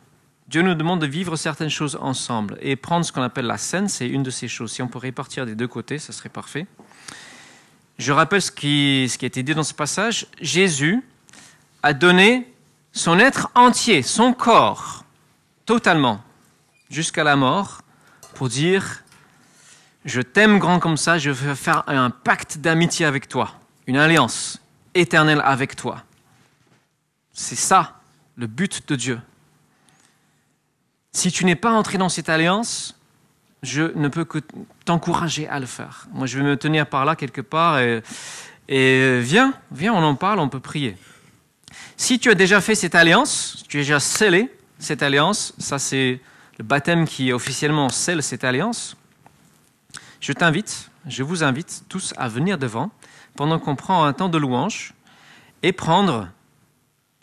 Dieu 0.49 0.61
nous 0.61 0.75
demande 0.75 1.01
de 1.01 1.07
vivre 1.07 1.37
certaines 1.37 1.71
choses 1.71 1.97
ensemble 2.03 2.59
et 2.61 2.77
prendre 2.77 3.07
ce 3.07 3.13
qu'on 3.13 3.23
appelle 3.23 3.47
la 3.47 3.57
scène, 3.57 3.89
c'est 3.89 4.09
une 4.09 4.23
de 4.23 4.31
ces 4.31 4.47
choses. 4.47 4.73
Si 4.73 4.83
on 4.83 4.89
pourrait 4.89 5.11
partir 5.11 5.47
des 5.47 5.55
deux 5.55 5.69
côtés, 5.69 5.99
ça 5.99 6.13
serait 6.13 6.29
parfait. 6.29 6.67
Je 7.97 8.13
rappelle 8.13 8.43
ce 8.43 8.51
qui, 8.51 9.09
ce 9.09 9.17
qui 9.17 9.25
a 9.25 9.29
été 9.29 9.43
dit 9.43 9.55
dans 9.55 9.63
ce 9.63 9.73
passage. 9.73 10.27
Jésus 10.43 11.03
a 11.85 11.93
donné 11.93 12.51
son 12.93 13.19
être 13.19 13.51
entier, 13.55 14.01
son 14.01 14.33
corps, 14.33 15.05
totalement, 15.67 16.23
jusqu'à 16.89 17.25
la 17.25 17.37
mort, 17.37 17.83
pour 18.35 18.49
dire, 18.49 19.05
je 20.07 20.23
t'aime 20.23 20.59
grand 20.59 20.79
comme 20.79 20.97
ça, 20.97 21.19
je 21.19 21.31
veux 21.31 21.55
faire 21.55 21.85
un 21.87 22.09
pacte 22.09 22.57
d'amitié 22.57 23.05
avec 23.05 23.29
toi, 23.29 23.51
une 23.87 23.99
alliance 23.99 24.63
éternelle 24.95 25.43
avec 25.45 25.77
toi. 25.77 26.03
C'est 27.35 27.55
ça 27.55 28.01
le 28.37 28.47
but 28.47 28.89
de 28.89 28.97
Dieu. 28.97 29.21
Si 31.13 31.31
tu 31.31 31.45
n'es 31.45 31.55
pas 31.55 31.71
entré 31.71 31.99
dans 31.99 32.09
cette 32.09 32.31
alliance, 32.31 32.99
je 33.63 33.83
ne 33.95 34.09
peux 34.09 34.25
que 34.25 34.39
t'encourager 34.87 35.47
à 35.49 35.61
le 35.61 35.67
faire. 35.67 36.07
Moi, 36.13 36.27
je 36.27 36.39
vais 36.39 36.45
me 36.45 36.57
tenir 36.57 36.87
par 36.87 37.05
là 37.05 37.15
quelque 37.15 37.43
part 37.43 37.79
et, 37.79 39.21
viens, 39.21 39.53
viens, 39.71 39.93
on 39.93 40.03
en 40.03 40.15
parle, 40.15 40.39
on 40.39 40.49
peut 40.49 40.61
prier. 40.61 40.97
Si 41.97 42.19
tu 42.19 42.31
as 42.31 42.35
déjà 42.35 42.61
fait 42.61 42.75
cette 42.75 42.95
alliance, 42.95 43.65
tu 43.69 43.79
as 43.79 43.81
déjà 43.81 44.01
scellé 44.01 44.51
cette 44.79 45.03
alliance, 45.03 45.55
ça 45.59 45.79
c'est 45.79 46.21
le 46.59 46.65
baptême 46.65 47.07
qui 47.07 47.33
officiellement 47.33 47.89
scelle 47.89 48.23
cette 48.23 48.45
alliance, 48.45 48.97
je 50.21 50.33
t'invite, 50.33 50.91
je 51.07 51.23
vous 51.23 51.45
invite 51.45 51.85
tous 51.89 52.15
à 52.17 52.29
venir 52.29 52.59
devant 52.59 52.91
pendant 53.37 53.59
qu'on 53.59 53.77
prend 53.77 54.05
un 54.05 54.13
temps 54.13 54.29
de 54.29 54.39
louange 54.39 54.95
et 55.63 55.73
prendre 55.73 56.29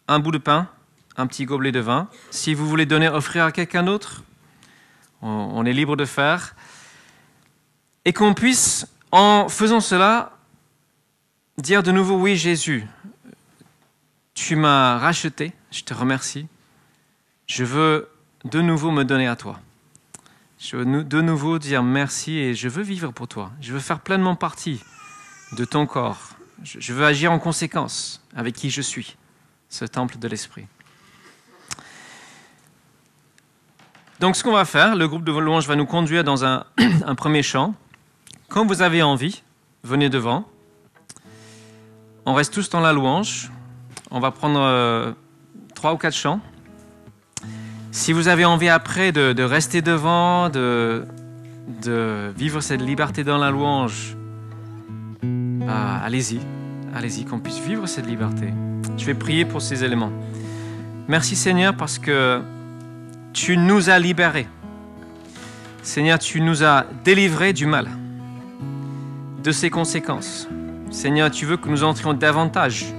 un 0.08 0.20
bout 0.20 0.32
de 0.32 0.38
pain, 0.38 0.68
un 1.18 1.28
petit 1.28 1.46
gobelet 1.46 1.72
de 1.72 1.80
vin. 1.80 2.08
Si 2.30 2.54
vous 2.54 2.68
voulez 2.68 2.86
donner, 2.86 3.08
offrir 3.08 3.46
à 3.46 3.52
quelqu'un 3.52 3.84
d'autre, 3.84 4.24
on 5.22 5.66
est 5.66 5.74
libre 5.74 5.96
de 5.96 6.06
faire. 6.06 6.56
Et 8.06 8.14
qu'on 8.14 8.34
puisse, 8.34 8.88
en 9.12 9.48
faisant 9.48 9.80
cela, 9.80 10.38
dire 11.58 11.84
de 11.84 11.92
nouveau 11.92 12.16
oui 12.16 12.36
Jésus, 12.36 12.88
tu 14.42 14.56
m'as 14.56 14.98
racheté, 14.98 15.54
je 15.70 15.84
te 15.84 15.94
remercie. 15.94 16.48
Je 17.46 17.64
veux 17.64 18.10
de 18.44 18.60
nouveau 18.60 18.90
me 18.90 19.04
donner 19.04 19.28
à 19.28 19.36
toi. 19.36 19.60
Je 20.58 20.78
veux 20.78 21.04
de 21.04 21.22
nouveau 21.22 21.60
dire 21.60 21.84
merci 21.84 22.38
et 22.38 22.56
je 22.56 22.68
veux 22.68 22.82
vivre 22.82 23.12
pour 23.12 23.28
toi. 23.28 23.52
Je 23.62 23.72
veux 23.72 23.80
faire 23.80 24.00
pleinement 24.00 24.36
partie 24.36 24.82
de 25.52 25.64
ton 25.64 25.86
corps. 25.86 26.30
Je 26.64 26.92
veux 26.92 27.06
agir 27.06 27.32
en 27.32 27.38
conséquence 27.38 28.24
avec 28.36 28.56
qui 28.56 28.72
je 28.72 28.82
suis, 28.82 29.16
ce 29.70 29.86
temple 29.86 30.18
de 30.18 30.28
l'Esprit. 30.28 30.66
Donc 34.20 34.36
ce 34.36 34.44
qu'on 34.44 34.54
va 34.54 34.66
faire, 34.66 34.96
le 34.96 35.08
groupe 35.08 35.24
de 35.24 35.32
louange 35.32 35.68
va 35.68 35.76
nous 35.76 35.86
conduire 35.86 36.24
dans 36.24 36.46
un, 36.46 36.66
un 37.06 37.14
premier 37.14 37.44
chant. 37.44 37.76
Quand 38.50 38.66
vous 38.66 38.82
avez 38.82 39.04
envie, 39.04 39.44
venez 39.84 40.10
devant. 40.10 40.50
On 42.26 42.34
reste 42.34 42.54
tous 42.54 42.72
dans 42.72 42.82
la 42.82 42.92
louange. 42.92 43.52
On 44.14 44.20
va 44.20 44.32
prendre 44.32 44.60
euh, 44.60 45.14
trois 45.74 45.94
ou 45.94 45.98
quatre 45.98 46.16
chants. 46.16 46.42
Si 47.92 48.12
vous 48.12 48.28
avez 48.28 48.44
envie 48.44 48.68
après 48.68 49.14
de, 49.14 49.44
rester 49.44 49.82
devant, 49.82 50.50
de, 50.50 51.06
vivre 52.36 52.60
cette 52.60 52.82
liberté 52.82 53.24
dans 53.24 53.38
la 53.38 53.52
louange, 53.52 54.18
bah, 55.24 56.02
allez-y, 56.04 56.40
allez-y, 56.94 57.24
qu'on 57.24 57.40
puisse 57.40 57.60
vivre 57.60 57.88
cette 57.88 58.06
liberté. 58.06 58.54
Je 58.98 59.06
vais 59.06 59.14
prier 59.14 59.46
pour 59.46 59.62
ces 59.62 59.84
éléments. 59.86 60.12
Merci 61.08 61.38
Seigneur 61.38 61.76
parce 61.76 61.98
que 61.98 62.42
tu 63.32 63.56
nous 63.56 63.90
as 63.90 64.00
libérés. 64.00 64.48
Seigneur, 65.84 66.20
tu 66.20 66.42
nous 66.42 66.64
as 66.64 66.86
délivrés 67.06 67.54
du 67.54 67.66
mal, 67.66 67.88
de 69.42 69.52
ses 69.52 69.70
conséquences. 69.70 70.50
Seigneur, 70.92 71.32
tu 71.32 71.46
veux 71.46 71.58
que 71.58 71.70
nous 71.70 71.84
entrions 71.84 72.14
davantage 72.14 72.94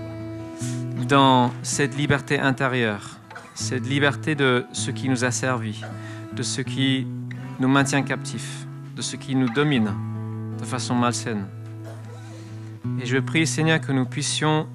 dans 1.07 1.51
cette 1.63 1.97
liberté 1.97 2.39
intérieure, 2.39 3.19
cette 3.55 3.87
liberté 3.87 4.35
de 4.35 4.65
ce 4.73 4.91
qui 4.91 5.09
nous 5.09 5.25
a 5.25 5.31
servi, 5.31 5.83
de 6.33 6.43
ce 6.43 6.61
qui 6.61 7.07
nous 7.61 7.69
maintient 7.69 8.03
captifs, 8.03 8.67
de 8.97 9.03
ce 9.03 9.17
qui 9.17 9.35
nous 9.35 9.49
domine 9.49 9.93
de 10.59 10.65
façon 10.65 10.95
malsaine. 10.95 11.47
Et 13.01 13.07
je 13.07 13.19
prie, 13.19 13.47
Seigneur, 13.47 13.81
que 13.81 13.93
nous 13.93 14.07
puissions 14.07 14.67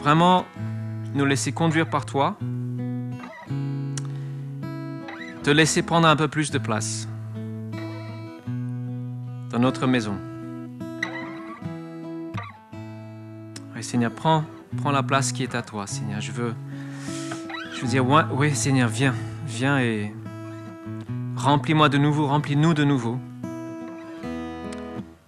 vraiment 0.00 0.44
nous 1.14 1.24
laisser 1.24 1.52
conduire 1.52 1.88
par 1.88 2.04
toi, 2.06 2.36
te 5.42 5.50
laisser 5.50 5.82
prendre 5.82 6.08
un 6.08 6.16
peu 6.16 6.28
plus 6.28 6.50
de 6.50 6.58
place 6.58 7.08
dans 9.50 9.58
notre 9.58 9.86
maison. 9.86 10.16
Seigneur, 13.82 14.10
prends, 14.12 14.44
la 14.90 15.02
place 15.02 15.32
qui 15.32 15.42
est 15.42 15.54
à 15.54 15.62
toi, 15.62 15.86
Seigneur. 15.86 16.20
Je 16.20 16.32
veux, 16.32 16.54
je 17.74 17.80
veux 17.80 17.88
dire, 17.88 18.04
oui, 18.32 18.54
Seigneur, 18.54 18.88
viens, 18.88 19.14
viens 19.46 19.78
et 19.78 20.12
remplis-moi 21.36 21.88
de 21.88 21.98
nouveau, 21.98 22.26
remplis-nous 22.26 22.74
de 22.74 22.84
nouveau. 22.84 23.18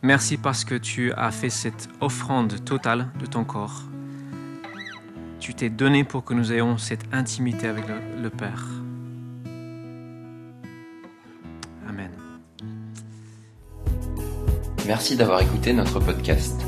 Merci 0.02 0.36
parce 0.36 0.64
que 0.64 0.76
tu 0.76 1.12
as 1.12 1.30
fait 1.30 1.50
cette 1.50 1.88
offrande 2.00 2.64
totale 2.64 3.08
de 3.20 3.26
ton 3.26 3.44
corps. 3.44 3.82
Tu 5.40 5.54
t'es 5.54 5.70
donné 5.70 6.04
pour 6.04 6.24
que 6.24 6.34
nous 6.34 6.52
ayons 6.52 6.78
cette 6.78 7.04
intimité 7.12 7.68
avec 7.68 7.84
le 8.22 8.30
Père. 8.30 8.64
Amen. 11.88 12.10
Merci 14.86 15.16
d'avoir 15.16 15.40
écouté 15.40 15.72
notre 15.72 16.00
podcast. 16.00 16.67